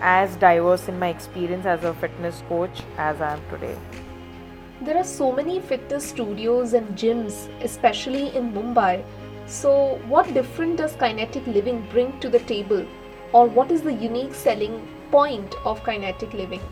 as 0.00 0.36
diverse 0.36 0.88
in 0.88 0.98
my 0.98 1.08
experience 1.08 1.66
as 1.66 1.84
a 1.84 1.94
fitness 1.94 2.42
coach 2.48 2.82
as 2.98 3.20
I 3.20 3.34
am 3.34 3.42
today. 3.50 3.76
There 4.82 4.96
are 4.96 5.04
so 5.04 5.30
many 5.30 5.60
fitness 5.60 6.08
studios 6.08 6.72
and 6.72 6.96
gyms, 6.96 7.48
especially 7.62 8.34
in 8.34 8.52
Mumbai. 8.52 9.04
So, 9.46 10.00
what 10.08 10.32
different 10.32 10.78
does 10.78 10.94
kinetic 10.96 11.46
living 11.46 11.86
bring 11.90 12.18
to 12.20 12.30
the 12.30 12.38
table, 12.38 12.86
or 13.32 13.46
what 13.46 13.70
is 13.70 13.82
the 13.82 13.92
unique 13.92 14.34
selling 14.34 14.88
point 15.10 15.54
of 15.64 15.82
kinetic 15.84 16.32
living? 16.32 16.62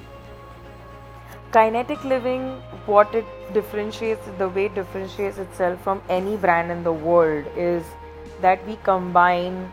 Kinetic 1.53 2.03
living, 2.05 2.63
what 2.87 3.15
it 3.15 3.27
differentiates, 3.53 4.27
the 4.39 4.49
way 4.49 4.67
it 4.67 4.75
differentiates 4.75 5.39
itself 5.39 5.83
from 5.83 6.01
any 6.09 6.37
brand 6.37 6.71
in 6.71 6.83
the 6.85 6.93
world 6.93 7.45
is 7.57 7.83
that 8.41 8.67
we 8.67 8.77
combine 8.85 9.71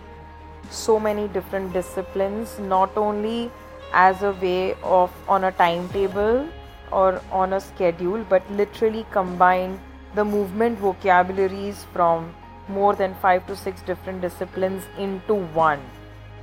so 0.70 1.00
many 1.00 1.28
different 1.30 1.74
disciplines 1.74 2.60
not 2.60 2.96
only 2.98 3.52
as 3.94 4.24
a 4.24 4.32
way 4.34 4.76
of 4.84 5.12
on 5.28 5.46
a 5.46 5.52
timetable 5.52 6.48
or 6.92 7.22
on 7.32 7.54
a 7.54 7.60
schedule 7.60 8.24
but 8.30 8.50
literally 8.52 9.06
combine 9.12 9.80
the 10.16 10.24
movement 10.24 10.80
vocabularies 10.80 11.86
from 11.94 12.34
more 12.68 12.96
than 12.96 13.14
5 13.16 13.46
to 13.48 13.56
6 13.56 13.82
different 13.84 14.22
disciplines 14.22 14.84
into 14.98 15.36
one. 15.36 15.80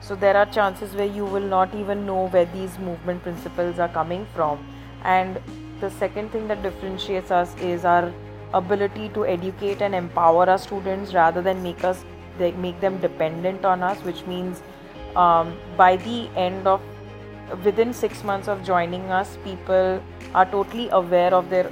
So 0.01 0.15
there 0.15 0.37
are 0.37 0.47
chances 0.47 0.95
where 0.95 1.07
you 1.07 1.25
will 1.25 1.49
not 1.55 1.75
even 1.75 2.07
know 2.07 2.29
where 2.29 2.45
these 2.45 2.79
movement 2.79 3.23
principles 3.23 3.79
are 3.79 3.89
coming 3.89 4.27
from. 4.35 4.65
And 5.05 5.41
the 5.81 5.91
second 5.91 6.31
thing 6.31 6.49
that 6.49 6.63
differentiates 6.63 7.31
us 7.31 7.55
is 7.57 7.85
our 7.85 8.13
ability 8.55 9.09
to 9.11 9.25
educate 9.25 9.81
and 9.81 9.95
empower 9.95 10.49
our 10.49 10.59
students 10.59 11.15
rather 11.15 11.41
than 11.41 11.63
make 11.63 11.85
us 11.85 12.05
they 12.39 12.53
make 12.53 12.81
them 12.81 12.99
dependent 12.99 13.65
on 13.65 13.83
us 13.83 14.03
which 14.05 14.25
means 14.27 14.63
um, 15.17 15.57
by 15.77 15.97
the 15.97 16.29
end 16.37 16.67
of 16.67 16.81
within 17.65 17.93
six 17.93 18.25
months 18.25 18.49
of 18.49 18.65
joining 18.65 19.11
us 19.11 19.37
people 19.45 20.03
are 20.35 20.47
totally 20.47 20.89
aware 20.91 21.35
of 21.35 21.51
their 21.51 21.71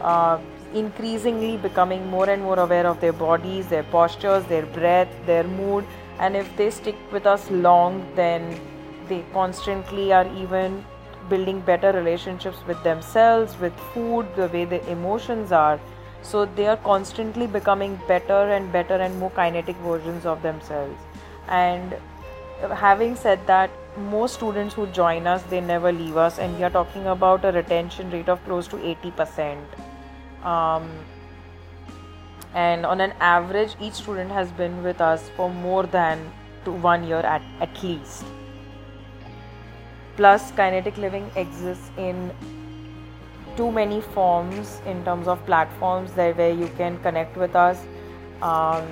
uh, 0.00 0.38
increasingly 0.74 1.56
becoming 1.56 2.06
more 2.08 2.28
and 2.28 2.42
more 2.42 2.58
aware 2.58 2.86
of 2.86 3.00
their 3.00 3.12
bodies 3.12 3.68
their 3.68 3.82
postures 3.84 4.44
their 4.44 4.66
breath 4.66 5.08
their 5.26 5.44
mood. 5.44 5.84
And 6.18 6.36
if 6.36 6.54
they 6.56 6.70
stick 6.70 6.96
with 7.12 7.26
us 7.26 7.50
long 7.50 8.06
then 8.14 8.60
they 9.08 9.24
constantly 9.32 10.12
are 10.12 10.26
even 10.36 10.84
building 11.28 11.60
better 11.60 11.92
relationships 11.92 12.58
with 12.66 12.82
themselves 12.82 13.58
with 13.58 13.72
food 13.94 14.26
the 14.36 14.48
way 14.48 14.64
their 14.64 14.86
emotions 14.88 15.52
are 15.52 15.80
so 16.22 16.44
they 16.44 16.66
are 16.66 16.76
constantly 16.76 17.46
becoming 17.46 17.98
better 18.06 18.50
and 18.50 18.72
better 18.72 18.94
and 18.94 19.18
more 19.18 19.30
kinetic 19.30 19.76
versions 19.76 20.26
of 20.26 20.42
themselves. 20.42 20.96
And 21.48 21.96
having 22.74 23.16
said 23.16 23.46
that 23.46 23.70
most 23.96 24.34
students 24.34 24.74
who 24.74 24.86
join 24.88 25.26
us 25.26 25.42
they 25.44 25.60
never 25.60 25.92
leave 25.92 26.16
us. 26.16 26.38
And 26.38 26.56
we 26.56 26.64
are 26.64 26.70
talking 26.70 27.06
about 27.06 27.44
a 27.44 27.52
retention 27.52 28.10
rate 28.10 28.28
of 28.28 28.44
close 28.44 28.68
to 28.68 28.76
80% 28.76 29.58
um, 30.44 30.88
and 32.54 32.84
on 32.86 33.00
an 33.00 33.12
average 33.20 33.76
each 33.80 33.94
student 33.94 34.30
has 34.30 34.50
been 34.52 34.82
with 34.82 35.00
us 35.00 35.28
for 35.36 35.50
more 35.50 35.84
than 35.84 36.30
to 36.64 36.72
one 36.72 37.04
year 37.06 37.18
at, 37.18 37.42
at 37.60 37.82
least. 37.82 38.24
Plus 40.16 40.50
kinetic 40.52 40.96
living 40.96 41.30
exists 41.36 41.90
in 41.96 42.30
too 43.56 43.70
many 43.70 44.00
forms 44.00 44.80
in 44.86 45.04
terms 45.04 45.28
of 45.28 45.44
platforms 45.46 46.12
there 46.12 46.34
where 46.34 46.52
you 46.52 46.68
can 46.76 46.98
connect 47.02 47.36
with 47.36 47.54
us. 47.54 47.78
Um, 48.42 48.86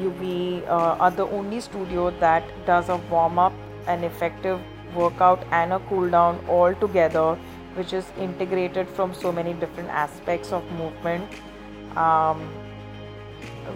you 0.00 0.10
we 0.20 0.64
uh, 0.66 0.96
are 0.96 1.10
the 1.10 1.26
only 1.26 1.60
studio 1.60 2.10
that 2.20 2.44
does 2.66 2.88
a 2.88 2.96
warm 3.10 3.38
up, 3.38 3.52
an 3.86 4.04
effective 4.04 4.60
workout, 4.94 5.44
and 5.50 5.72
a 5.72 5.78
cool 5.88 6.08
down 6.10 6.44
all 6.48 6.74
together, 6.74 7.38
which 7.74 7.92
is 7.92 8.04
integrated 8.18 8.88
from 8.88 9.14
so 9.14 9.32
many 9.32 9.52
different 9.54 9.90
aspects 9.90 10.52
of 10.52 10.70
movement. 10.72 11.28
Um, 11.96 12.48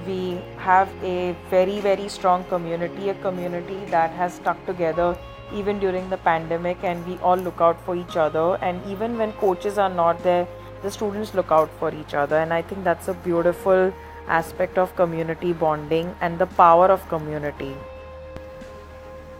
we 0.06 0.40
have 0.56 0.88
a 1.02 1.36
very 1.50 1.80
very 1.80 2.08
strong 2.08 2.44
community, 2.44 3.10
a 3.10 3.14
community 3.14 3.84
that 3.86 4.10
has 4.10 4.34
stuck 4.34 4.64
together 4.66 5.16
even 5.52 5.78
during 5.78 6.08
the 6.10 6.16
pandemic 6.16 6.82
and 6.82 7.06
we 7.06 7.16
all 7.18 7.36
look 7.36 7.60
out 7.60 7.80
for 7.84 7.96
each 7.96 8.16
other. 8.16 8.56
And 8.62 8.84
even 8.86 9.18
when 9.18 9.32
coaches 9.34 9.78
are 9.78 9.88
not 9.88 10.22
there 10.22 10.46
the 10.82 10.90
students 10.90 11.34
look 11.34 11.50
out 11.50 11.70
for 11.78 11.94
each 11.94 12.14
other. 12.14 12.36
And 12.36 12.52
i 12.52 12.62
think 12.62 12.84
that's 12.84 13.08
a 13.08 13.14
beautiful 13.14 13.92
aspect 14.26 14.78
of 14.78 14.94
community 14.96 15.52
bonding 15.52 16.14
and 16.20 16.38
the 16.38 16.46
power 16.46 16.86
of 16.86 17.06
community. 17.08 17.74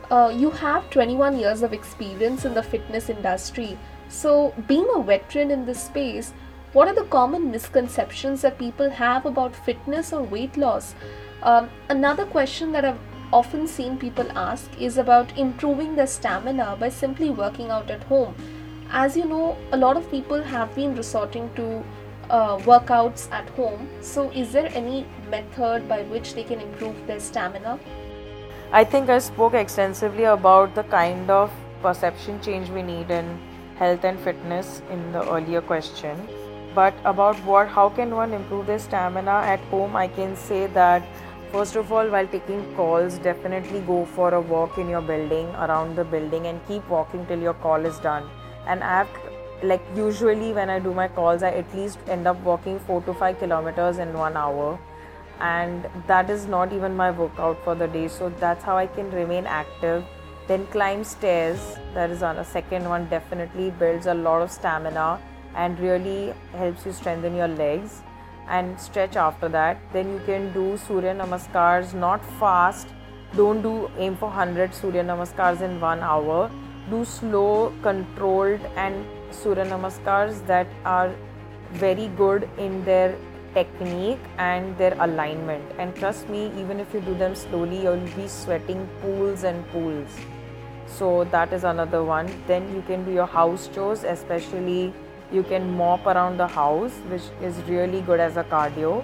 Uh, 0.09 0.29
you 0.35 0.49
have 0.51 0.89
21 0.89 1.39
years 1.39 1.63
of 1.63 1.73
experience 1.73 2.45
in 2.45 2.53
the 2.53 2.61
fitness 2.61 3.09
industry. 3.09 3.77
So 4.09 4.53
being 4.67 4.87
a 4.93 5.01
veteran 5.01 5.51
in 5.51 5.65
this 5.65 5.83
space 5.83 6.33
what 6.73 6.87
are 6.87 6.95
the 6.95 7.03
common 7.03 7.51
misconceptions 7.51 8.41
that 8.43 8.57
people 8.57 8.89
have 8.89 9.25
about 9.25 9.53
fitness 9.53 10.13
or 10.13 10.23
weight 10.23 10.55
loss? 10.55 10.95
Um, 11.43 11.69
another 11.89 12.25
question 12.25 12.71
that 12.71 12.85
i've 12.85 12.99
often 13.31 13.67
seen 13.67 13.97
people 13.97 14.31
ask 14.37 14.69
is 14.79 14.97
about 14.97 15.37
improving 15.37 15.95
their 15.95 16.07
stamina 16.07 16.75
by 16.79 16.89
simply 16.89 17.29
working 17.29 17.69
out 17.69 17.89
at 17.89 18.03
home. 18.03 18.35
As 18.91 19.15
you 19.15 19.25
know, 19.25 19.57
a 19.71 19.77
lot 19.77 19.97
of 19.97 20.09
people 20.11 20.41
have 20.41 20.75
been 20.75 20.95
resorting 20.95 21.49
to 21.55 21.83
uh, 22.29 22.57
workouts 22.59 23.31
at 23.31 23.47
home. 23.49 23.87
So, 24.01 24.29
is 24.31 24.51
there 24.51 24.69
any 24.73 25.05
method 25.29 25.87
by 25.87 26.03
which 26.03 26.33
they 26.33 26.43
can 26.43 26.59
improve 26.59 27.07
their 27.07 27.19
stamina? 27.19 27.79
I 28.71 28.83
think 28.83 29.09
I 29.09 29.19
spoke 29.19 29.53
extensively 29.53 30.25
about 30.25 30.75
the 30.75 30.83
kind 30.83 31.29
of 31.29 31.51
perception 31.81 32.41
change 32.41 32.69
we 32.69 32.81
need 32.81 33.11
in 33.11 33.39
health 33.75 34.03
and 34.03 34.19
fitness 34.19 34.81
in 34.91 35.11
the 35.11 35.29
earlier 35.29 35.61
question. 35.61 36.27
But 36.73 36.93
about 37.03 37.35
what, 37.43 37.67
how 37.67 37.89
can 37.89 38.15
one 38.15 38.33
improve 38.33 38.67
their 38.67 38.79
stamina 38.79 39.41
at 39.55 39.59
home? 39.71 39.95
I 39.95 40.07
can 40.07 40.35
say 40.35 40.67
that 40.67 41.03
first 41.51 41.75
of 41.75 41.91
all, 41.91 42.09
while 42.09 42.27
taking 42.27 42.63
calls, 42.75 43.17
definitely 43.17 43.81
go 43.81 44.05
for 44.05 44.33
a 44.33 44.41
walk 44.41 44.77
in 44.77 44.89
your 44.89 45.01
building, 45.01 45.47
around 45.55 45.95
the 45.95 46.03
building, 46.03 46.47
and 46.47 46.65
keep 46.67 46.87
walking 46.87 47.25
till 47.25 47.39
your 47.39 47.53
call 47.55 47.85
is 47.85 47.99
done. 47.99 48.29
And 48.67 48.83
I 48.83 48.99
have 48.99 49.09
like 49.63 49.81
usually 49.95 50.53
when 50.53 50.69
I 50.69 50.79
do 50.79 50.93
my 50.93 51.07
calls, 51.07 51.43
I 51.43 51.51
at 51.51 51.75
least 51.75 51.99
end 52.07 52.27
up 52.27 52.39
walking 52.41 52.79
four 52.79 53.01
to 53.03 53.13
five 53.13 53.39
kilometers 53.39 53.97
in 53.97 54.13
one 54.13 54.37
hour, 54.37 54.79
and 55.39 55.87
that 56.07 56.29
is 56.29 56.45
not 56.45 56.73
even 56.73 56.95
my 56.95 57.11
workout 57.11 57.63
for 57.63 57.75
the 57.75 57.87
day. 57.87 58.07
So 58.07 58.29
that's 58.39 58.63
how 58.63 58.77
I 58.77 58.87
can 58.87 59.11
remain 59.11 59.45
active. 59.45 60.05
Then 60.47 60.65
climb 60.67 61.03
stairs. 61.03 61.75
That 61.93 62.09
is 62.09 62.23
on 62.23 62.37
a 62.37 62.45
second 62.45 62.87
one. 62.89 63.07
Definitely 63.09 63.71
builds 63.71 64.07
a 64.07 64.13
lot 64.13 64.41
of 64.41 64.51
stamina 64.51 65.19
and 65.55 65.79
really 65.79 66.33
helps 66.53 66.85
you 66.85 66.93
strengthen 66.93 67.35
your 67.35 67.47
legs 67.47 68.01
and 68.57 68.79
stretch 68.79 69.15
after 69.15 69.49
that. 69.49 69.79
Then 69.93 70.11
you 70.13 70.21
can 70.25 70.51
do 70.53 70.77
Surya 70.77 71.15
Namaskars, 71.15 71.93
not 71.93 72.23
fast. 72.39 72.87
Don't 73.35 73.61
do 73.61 73.89
aim 73.97 74.17
for 74.17 74.27
100 74.27 74.75
Surya 74.75 75.03
Namaskars 75.03 75.61
in 75.61 75.79
one 75.79 75.99
hour. 76.01 76.51
Do 76.89 77.03
slow, 77.05 77.73
controlled, 77.81 78.59
and 78.75 79.05
Surya 79.31 79.65
Namaskars 79.65 80.45
that 80.47 80.67
are 80.83 81.13
very 81.73 82.07
good 82.09 82.49
in 82.57 82.83
their 82.83 83.15
technique 83.53 84.19
and 84.37 84.77
their 84.77 84.95
alignment. 84.99 85.63
And 85.77 85.95
trust 85.95 86.27
me, 86.29 86.51
even 86.57 86.79
if 86.79 86.93
you 86.93 87.01
do 87.01 87.15
them 87.15 87.35
slowly, 87.35 87.83
you'll 87.83 88.09
be 88.17 88.27
sweating 88.27 88.87
pools 89.01 89.43
and 89.43 89.65
pools. 89.71 90.09
So, 90.87 91.23
that 91.25 91.53
is 91.53 91.63
another 91.63 92.03
one. 92.03 92.29
Then 92.47 92.73
you 92.75 92.81
can 92.81 93.05
do 93.05 93.11
your 93.11 93.25
house 93.25 93.69
chores, 93.73 94.03
especially 94.03 94.93
you 95.31 95.43
can 95.43 95.75
mop 95.77 96.05
around 96.05 96.37
the 96.37 96.47
house, 96.47 96.91
which 97.09 97.23
is 97.41 97.57
really 97.63 98.01
good 98.01 98.19
as 98.19 98.37
a 98.37 98.43
cardio. 98.43 99.03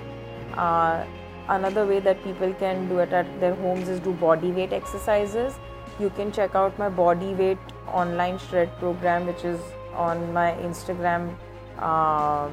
Uh, 0.56 1.06
another 1.48 1.86
way 1.86 2.00
that 2.00 2.24
people 2.24 2.54
can 2.54 2.88
do 2.90 3.00
it 3.00 3.14
at 3.14 3.40
their 3.40 3.56
homes 3.56 3.88
is 3.88 4.00
do 4.00 4.14
body 4.14 4.52
weight 4.52 4.74
exercises. 4.74 5.54
You 6.00 6.10
can 6.10 6.32
check 6.32 6.56
out 6.56 6.78
my 6.78 6.90
body 6.90 7.34
weight 7.34 7.58
online 7.88 8.38
shred 8.38 8.78
program, 8.78 9.26
which 9.26 9.46
is 9.46 9.60
on 9.96 10.32
my 10.34 10.52
Instagram 10.62 11.36
uh, 11.80 12.50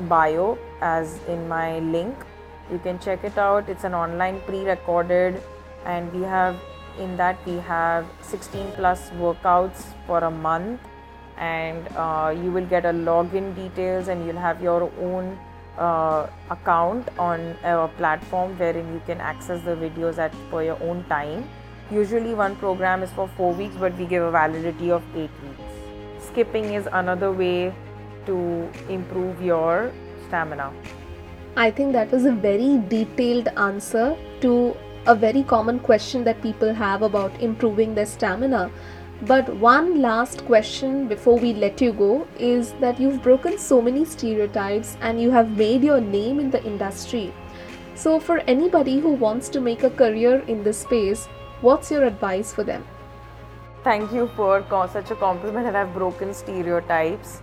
bio 0.00 0.58
as 0.80 1.18
in 1.28 1.48
my 1.48 1.78
link. 1.78 2.14
You 2.70 2.78
can 2.78 2.98
check 2.98 3.24
it 3.24 3.38
out. 3.38 3.68
It's 3.68 3.84
an 3.84 3.94
online 3.94 4.40
pre-recorded, 4.42 5.42
and 5.84 6.12
we 6.12 6.22
have 6.22 6.56
in 6.98 7.16
that 7.16 7.36
we 7.46 7.56
have 7.56 8.06
16 8.22 8.72
plus 8.72 9.10
workouts 9.10 9.84
for 10.06 10.18
a 10.18 10.30
month, 10.30 10.80
and 11.38 11.88
uh, 11.96 12.34
you 12.36 12.50
will 12.50 12.66
get 12.66 12.84
a 12.84 12.92
login 12.92 13.54
details, 13.54 14.08
and 14.08 14.26
you'll 14.26 14.36
have 14.36 14.62
your 14.62 14.90
own 15.00 15.38
uh, 15.78 16.26
account 16.50 17.08
on 17.18 17.40
a 17.64 17.88
platform 17.98 18.58
wherein 18.58 18.92
you 18.92 19.02
can 19.06 19.20
access 19.20 19.62
the 19.62 19.76
videos 19.76 20.18
at 20.18 20.34
for 20.50 20.62
your 20.62 20.80
own 20.82 21.04
time. 21.04 21.48
Usually, 21.90 22.34
one 22.34 22.56
program 22.56 23.02
is 23.02 23.10
for 23.12 23.28
four 23.28 23.52
weeks, 23.52 23.76
but 23.76 23.96
we 23.98 24.06
give 24.06 24.22
a 24.22 24.30
validity 24.30 24.90
of 24.90 25.02
eight 25.16 25.30
weeks 25.42 25.74
skipping 26.34 26.72
is 26.74 26.88
another 26.92 27.30
way 27.32 27.72
to 28.26 28.68
improve 28.88 29.40
your 29.40 29.92
stamina. 30.26 30.72
I 31.56 31.70
think 31.70 31.92
that 31.92 32.10
was 32.10 32.24
a 32.24 32.32
very 32.32 32.78
detailed 32.88 33.48
answer 33.56 34.16
to 34.40 34.76
a 35.06 35.14
very 35.14 35.44
common 35.44 35.78
question 35.78 36.24
that 36.24 36.42
people 36.42 36.74
have 36.74 37.02
about 37.02 37.40
improving 37.40 37.94
their 37.94 38.06
stamina. 38.06 38.70
But 39.22 39.54
one 39.56 40.02
last 40.02 40.44
question 40.44 41.08
before 41.08 41.38
we 41.38 41.52
let 41.54 41.80
you 41.80 41.92
go 41.92 42.26
is 42.38 42.72
that 42.80 43.00
you've 43.00 43.22
broken 43.22 43.58
so 43.58 43.80
many 43.80 44.04
stereotypes 44.04 44.96
and 45.00 45.20
you 45.20 45.30
have 45.30 45.56
made 45.56 45.82
your 45.82 46.00
name 46.00 46.40
in 46.40 46.50
the 46.50 46.62
industry. 46.64 47.32
So, 47.94 48.18
for 48.18 48.38
anybody 48.40 48.98
who 48.98 49.10
wants 49.10 49.48
to 49.50 49.60
make 49.60 49.84
a 49.84 49.90
career 49.90 50.40
in 50.48 50.64
this 50.64 50.78
space, 50.78 51.26
what's 51.60 51.90
your 51.90 52.04
advice 52.04 52.52
for 52.52 52.64
them? 52.64 52.84
thank 53.84 54.12
you 54.12 54.28
for 54.34 54.64
such 54.90 55.10
a 55.10 55.14
compliment 55.14 55.66
that 55.66 55.76
I've 55.76 55.92
broken 55.92 56.32
stereotypes. 56.32 57.42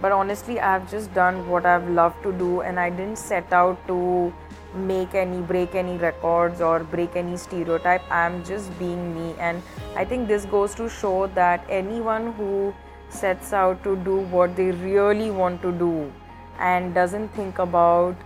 But 0.00 0.10
honestly, 0.10 0.58
I've 0.58 0.90
just 0.90 1.12
done 1.14 1.46
what 1.48 1.66
I've 1.66 1.88
loved 1.88 2.22
to 2.22 2.32
do, 2.32 2.62
and 2.62 2.80
I 2.80 2.88
didn't 2.90 3.18
set 3.18 3.52
out 3.52 3.86
to 3.86 4.32
make 4.74 5.14
any 5.14 5.40
break 5.40 5.74
any 5.74 5.96
records 5.96 6.60
or 6.60 6.80
break 6.80 7.16
any 7.16 7.36
stereotype. 7.36 8.02
I'm 8.10 8.44
just 8.44 8.76
being 8.78 9.14
me, 9.14 9.34
and 9.38 9.62
I 9.96 10.04
think 10.04 10.28
this 10.28 10.44
goes 10.46 10.74
to 10.76 10.88
show 10.88 11.26
that 11.28 11.64
anyone 11.68 12.32
who 12.32 12.74
sets 13.08 13.52
out 13.52 13.82
to 13.84 13.96
do 13.96 14.20
what 14.36 14.56
they 14.56 14.70
really 14.70 15.30
want 15.30 15.60
to 15.62 15.72
do 15.72 16.10
and 16.58 16.94
doesn't 16.94 17.28
think 17.28 17.58
about 17.58 18.16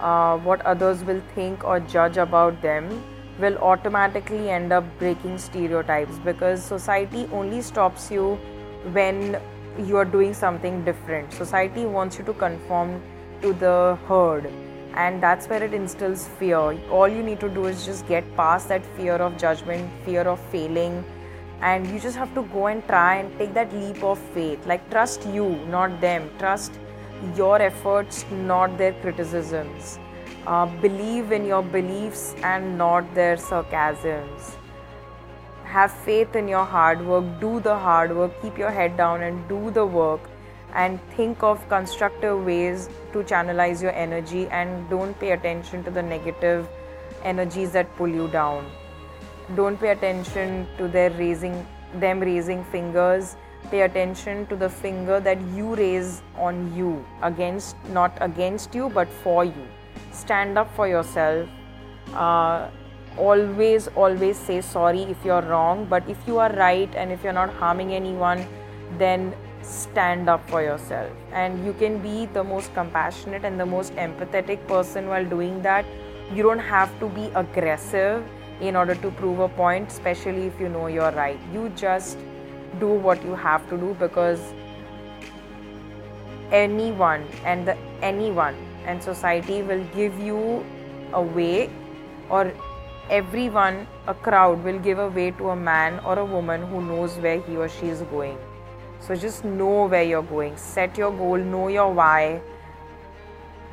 uh, 0.00 0.36
what 0.38 0.60
others 0.62 1.02
will 1.04 1.20
think 1.34 1.64
or 1.64 1.80
judge 1.80 2.16
about 2.16 2.60
them 2.62 3.02
will 3.38 3.56
automatically 3.58 4.50
end 4.50 4.72
up 4.72 4.84
breaking 4.98 5.36
stereotypes 5.38 6.18
because 6.20 6.62
society 6.62 7.28
only 7.32 7.60
stops 7.60 8.10
you 8.10 8.38
when 8.92 9.40
you 9.84 9.96
are 9.96 10.04
doing 10.04 10.32
something 10.32 10.84
different. 10.84 11.32
Society 11.32 11.84
wants 11.84 12.18
you 12.18 12.24
to 12.24 12.32
conform 12.32 13.02
to 13.42 13.52
the 13.52 13.98
herd, 14.08 14.50
and 14.96 15.22
that's 15.22 15.46
where 15.46 15.62
it 15.62 15.74
instills 15.74 16.28
fear. 16.38 16.78
All 16.90 17.08
you 17.08 17.22
need 17.22 17.40
to 17.40 17.48
do 17.48 17.66
is 17.66 17.84
just 17.84 18.06
get 18.08 18.24
past 18.36 18.68
that 18.68 18.84
fear 18.96 19.14
of 19.14 19.36
judgment, 19.38 19.90
fear 20.04 20.22
of 20.22 20.40
failing, 20.50 21.04
and 21.60 21.86
you 21.88 22.00
just 22.00 22.16
have 22.16 22.34
to 22.34 22.42
go 22.42 22.66
and 22.66 22.86
try 22.86 23.16
and 23.16 23.38
take 23.38 23.54
that 23.54 23.72
leap 23.74 24.02
of 24.02 24.18
faith. 24.18 24.66
Like, 24.66 24.90
trust 24.90 25.26
you, 25.26 25.50
not 25.68 26.00
them. 26.00 26.30
Trust 26.38 26.72
your 27.34 27.60
efforts, 27.60 28.24
not 28.30 28.76
their 28.76 28.92
criticisms 28.94 29.98
uh, 30.46 30.66
believe 30.80 31.32
in 31.32 31.44
your 31.44 31.62
beliefs 31.62 32.34
and 32.42 32.78
not 32.78 33.14
their 33.14 33.36
sarcasms. 33.36 34.56
Have 35.64 35.90
faith 35.90 36.36
in 36.36 36.48
your 36.48 36.64
hard 36.64 37.04
work, 37.04 37.24
do 37.40 37.60
the 37.60 37.76
hard 37.76 38.16
work, 38.16 38.40
keep 38.40 38.56
your 38.56 38.70
head 38.70 38.96
down 38.96 39.22
and 39.22 39.48
do 39.48 39.70
the 39.70 39.84
work, 39.84 40.20
and 40.76 41.00
think 41.16 41.42
of 41.42 41.66
constructive 41.68 42.44
ways 42.44 42.88
to 43.12 43.22
channelize 43.30 43.82
your 43.82 43.92
energy 43.92 44.46
and 44.48 44.88
don't 44.90 45.18
pay 45.18 45.30
attention 45.32 45.82
to 45.84 45.90
the 45.90 46.02
negative 46.02 46.68
energies 47.24 47.72
that 47.72 47.94
pull 47.96 48.08
you 48.08 48.28
down. 48.28 48.70
Don't 49.54 49.80
pay 49.80 49.90
attention 49.90 50.66
to 50.76 50.86
their 50.86 51.10
raising 51.10 51.66
them 51.94 52.20
raising 52.20 52.64
fingers. 52.64 53.36
Pay 53.70 53.82
attention 53.82 54.46
to 54.48 54.56
the 54.56 54.68
finger 54.68 55.18
that 55.18 55.40
you 55.54 55.74
raise 55.74 56.22
on 56.36 56.60
you 56.76 57.04
against 57.22 57.76
not 57.88 58.18
against 58.20 58.74
you 58.74 58.90
but 58.90 59.08
for 59.24 59.44
you. 59.44 59.66
Stand 60.12 60.58
up 60.58 60.74
for 60.76 60.86
yourself. 60.86 61.48
Uh, 62.12 62.68
always 63.16 63.88
always 64.04 64.36
say 64.36 64.60
sorry 64.60 65.02
if 65.14 65.24
you're 65.24 65.42
wrong 65.42 65.86
but 65.86 66.06
if 66.06 66.26
you 66.26 66.38
are 66.38 66.52
right 66.52 66.94
and 66.94 67.10
if 67.10 67.24
you're 67.24 67.32
not 67.32 67.52
harming 67.54 67.94
anyone 67.94 68.46
then 68.98 69.34
stand 69.66 70.28
up 70.28 70.48
for 70.48 70.62
yourself. 70.62 71.10
And 71.32 71.64
you 71.66 71.72
can 71.72 71.98
be 71.98 72.26
the 72.26 72.44
most 72.44 72.72
compassionate 72.74 73.44
and 73.44 73.58
the 73.58 73.66
most 73.66 73.94
empathetic 73.96 74.66
person 74.66 75.08
while 75.08 75.24
doing 75.24 75.62
that. 75.62 75.84
You 76.34 76.42
don't 76.42 76.58
have 76.58 76.98
to 77.00 77.08
be 77.08 77.30
aggressive 77.34 78.24
in 78.60 78.76
order 78.76 78.94
to 78.94 79.10
prove 79.10 79.40
a 79.40 79.48
point 79.48 79.88
especially 79.88 80.46
if 80.46 80.60
you 80.60 80.68
know 80.68 80.86
you're 80.86 81.12
right. 81.12 81.38
You 81.52 81.68
just 81.76 82.18
do 82.80 82.88
what 82.88 83.22
you 83.24 83.34
have 83.34 83.68
to 83.70 83.76
do 83.76 83.94
because 83.98 84.40
anyone 86.52 87.24
and 87.44 87.66
the 87.66 87.76
anyone 88.02 88.54
and 88.86 89.02
society 89.02 89.62
will 89.62 89.84
give 89.94 90.18
you 90.18 90.64
a 91.12 91.20
way 91.20 91.70
or 92.30 92.52
everyone 93.10 93.86
a 94.06 94.14
crowd 94.14 94.62
will 94.64 94.78
give 94.78 94.98
a 94.98 95.08
way 95.08 95.30
to 95.32 95.50
a 95.50 95.56
man 95.56 95.98
or 96.04 96.18
a 96.18 96.24
woman 96.24 96.62
who 96.68 96.82
knows 96.82 97.16
where 97.16 97.40
he 97.40 97.56
or 97.56 97.68
she 97.68 97.88
is 97.88 98.02
going 98.02 98.38
so 99.00 99.14
just 99.14 99.44
know 99.44 99.86
where 99.86 100.02
you're 100.02 100.22
going. 100.22 100.56
Set 100.56 100.98
your 100.98 101.10
goal 101.10 101.36
know 101.38 101.68
your 101.68 101.92
why. 101.92 102.40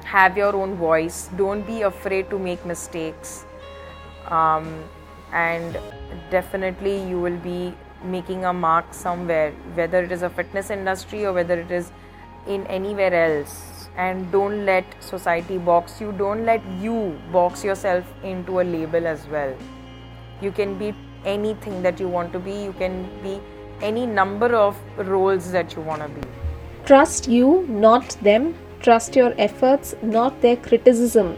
Have 0.04 0.38
your 0.38 0.56
own 0.56 0.76
voice. 0.76 1.30
Don't 1.38 1.66
be 1.66 1.82
afraid 1.82 2.30
to 2.30 2.38
make 2.38 2.66
mistakes. 2.66 3.46
Um, 4.28 4.84
and 5.32 5.78
definitely 6.30 7.08
you 7.10 7.20
will 7.20 7.38
be 7.38 7.74
making 8.04 8.46
a 8.46 8.54
mark 8.54 8.94
somewhere 8.94 9.52
whether 9.76 10.04
it 10.04 10.12
is 10.12 10.22
a 10.24 10.30
fitness 10.30 10.70
industry 10.70 11.26
or 11.26 11.34
whether 11.34 11.60
it 11.60 11.72
is 11.72 11.92
in 12.48 12.68
anywhere 12.68 13.14
else. 13.14 13.90
And 13.96 14.32
don't 14.32 14.66
let 14.66 14.86
society 15.02 15.58
box 15.58 16.02
you. 16.02 16.12
Don't 16.12 16.46
let 16.46 16.62
you 16.80 17.20
box 17.32 17.64
yourself 17.64 18.06
into 18.24 18.60
a 18.60 18.64
label 18.64 19.08
as 19.08 19.28
well. 19.28 19.56
You 20.42 20.52
can 20.52 20.78
be 20.78 20.94
anything 21.26 21.82
that 21.84 22.00
you 22.00 22.08
want 22.08 22.34
to 22.34 22.40
be. 22.40 22.52
You 22.52 22.74
can 22.74 23.08
be 23.22 23.40
any 23.82 24.06
number 24.06 24.56
of 24.56 24.78
roles 24.98 25.52
that 25.52 25.76
you 25.76 25.82
want 25.82 26.02
to 26.02 26.10
be. 26.10 26.22
Trust 26.86 27.28
you, 27.28 27.66
not 27.68 28.10
them. 28.22 28.56
Trust 28.82 29.16
your 29.16 29.34
efforts, 29.38 29.96
not 30.02 30.42
their 30.42 30.58
criticism. 30.58 31.38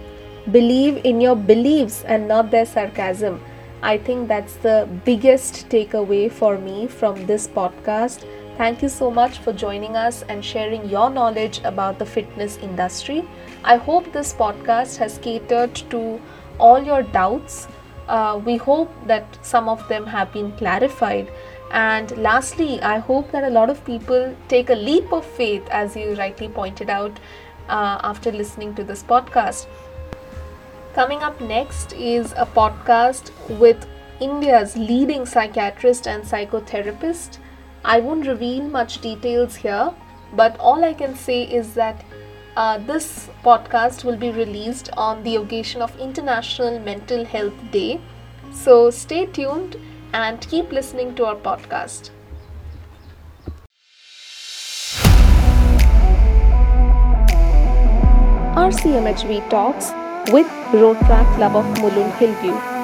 Believe 0.52 1.02
in 1.06 1.22
your 1.22 1.36
beliefs 1.36 2.04
and 2.04 2.28
not 2.28 2.52
their 2.52 2.66
sarcasm. 2.66 3.42
I 3.82 3.98
think 3.98 4.28
that's 4.28 4.56
the 4.56 4.90
biggest 5.06 5.70
takeaway 5.70 6.32
for 6.32 6.58
me 6.58 6.88
from 6.88 7.26
this 7.28 7.48
podcast. 7.48 8.26
Thank 8.58 8.82
you 8.82 8.90
so 8.90 9.12
much 9.12 9.40
for 9.40 9.52
joining 9.52 9.96
us 9.96 10.24
and 10.30 10.44
sharing 10.44 10.90
your 10.90 11.10
knowledge 11.10 11.60
about 11.64 12.00
the 12.00 12.06
fitness 12.06 12.58
industry. 12.58 13.28
I 13.64 13.76
hope 13.76 14.12
this 14.12 14.34
podcast 14.34 14.98
has 14.98 15.18
catered 15.18 15.76
to 15.90 16.22
all 16.58 16.82
your 16.82 17.04
doubts. 17.04 17.68
Uh, 18.08 18.40
we 18.46 18.56
hope 18.56 18.92
that 19.08 19.38
some 19.46 19.68
of 19.68 19.88
them 19.88 20.06
have 20.06 20.32
been 20.32 20.52
clarified. 20.54 21.30
And 21.76 22.18
lastly, 22.18 22.82
I 22.82 23.00
hope 23.00 23.32
that 23.32 23.44
a 23.44 23.50
lot 23.50 23.70
of 23.70 23.84
people 23.84 24.34
take 24.48 24.70
a 24.70 24.76
leap 24.76 25.12
of 25.12 25.26
faith, 25.26 25.68
as 25.70 25.94
you 25.94 26.16
rightly 26.16 26.48
pointed 26.48 26.90
out, 26.90 27.20
uh, 27.68 28.00
after 28.02 28.32
listening 28.32 28.74
to 28.76 28.84
this 28.86 29.04
podcast. 29.04 29.68
Coming 30.94 31.20
up 31.20 31.42
next 31.42 31.92
is 31.92 32.32
a 32.38 32.46
podcast 32.46 33.32
with 33.60 33.86
India's 34.22 34.78
leading 34.78 35.26
psychiatrist 35.26 36.08
and 36.08 36.24
psychotherapist. 36.24 37.40
I 37.84 38.00
won't 38.00 38.26
reveal 38.26 38.64
much 38.64 39.02
details 39.02 39.58
here, 39.58 39.94
but 40.32 40.58
all 40.62 40.86
I 40.86 40.94
can 40.94 41.14
say 41.14 41.44
is 41.44 41.74
that 41.74 42.06
uh, 42.56 42.78
this 42.78 43.30
podcast 43.44 44.06
will 44.06 44.16
be 44.16 44.32
released 44.32 44.90
on 44.96 45.24
the 45.24 45.36
occasion 45.36 45.82
of 45.82 46.00
International 46.00 46.80
Mental 46.80 47.26
Health 47.26 47.70
Day. 47.72 48.00
So 48.54 48.90
stay 48.92 49.26
tuned 49.26 49.76
and 50.16 50.40
keep 50.50 50.72
listening 50.72 51.14
to 51.16 51.26
our 51.26 51.36
podcast. 51.36 52.10
RCMHV 58.66 59.50
Talks 59.50 59.92
with 60.32 60.48
Rotaract 60.72 61.36
Club 61.36 61.56
of 61.58 61.66
Mulund 61.80 62.18
Hillview. 62.18 62.75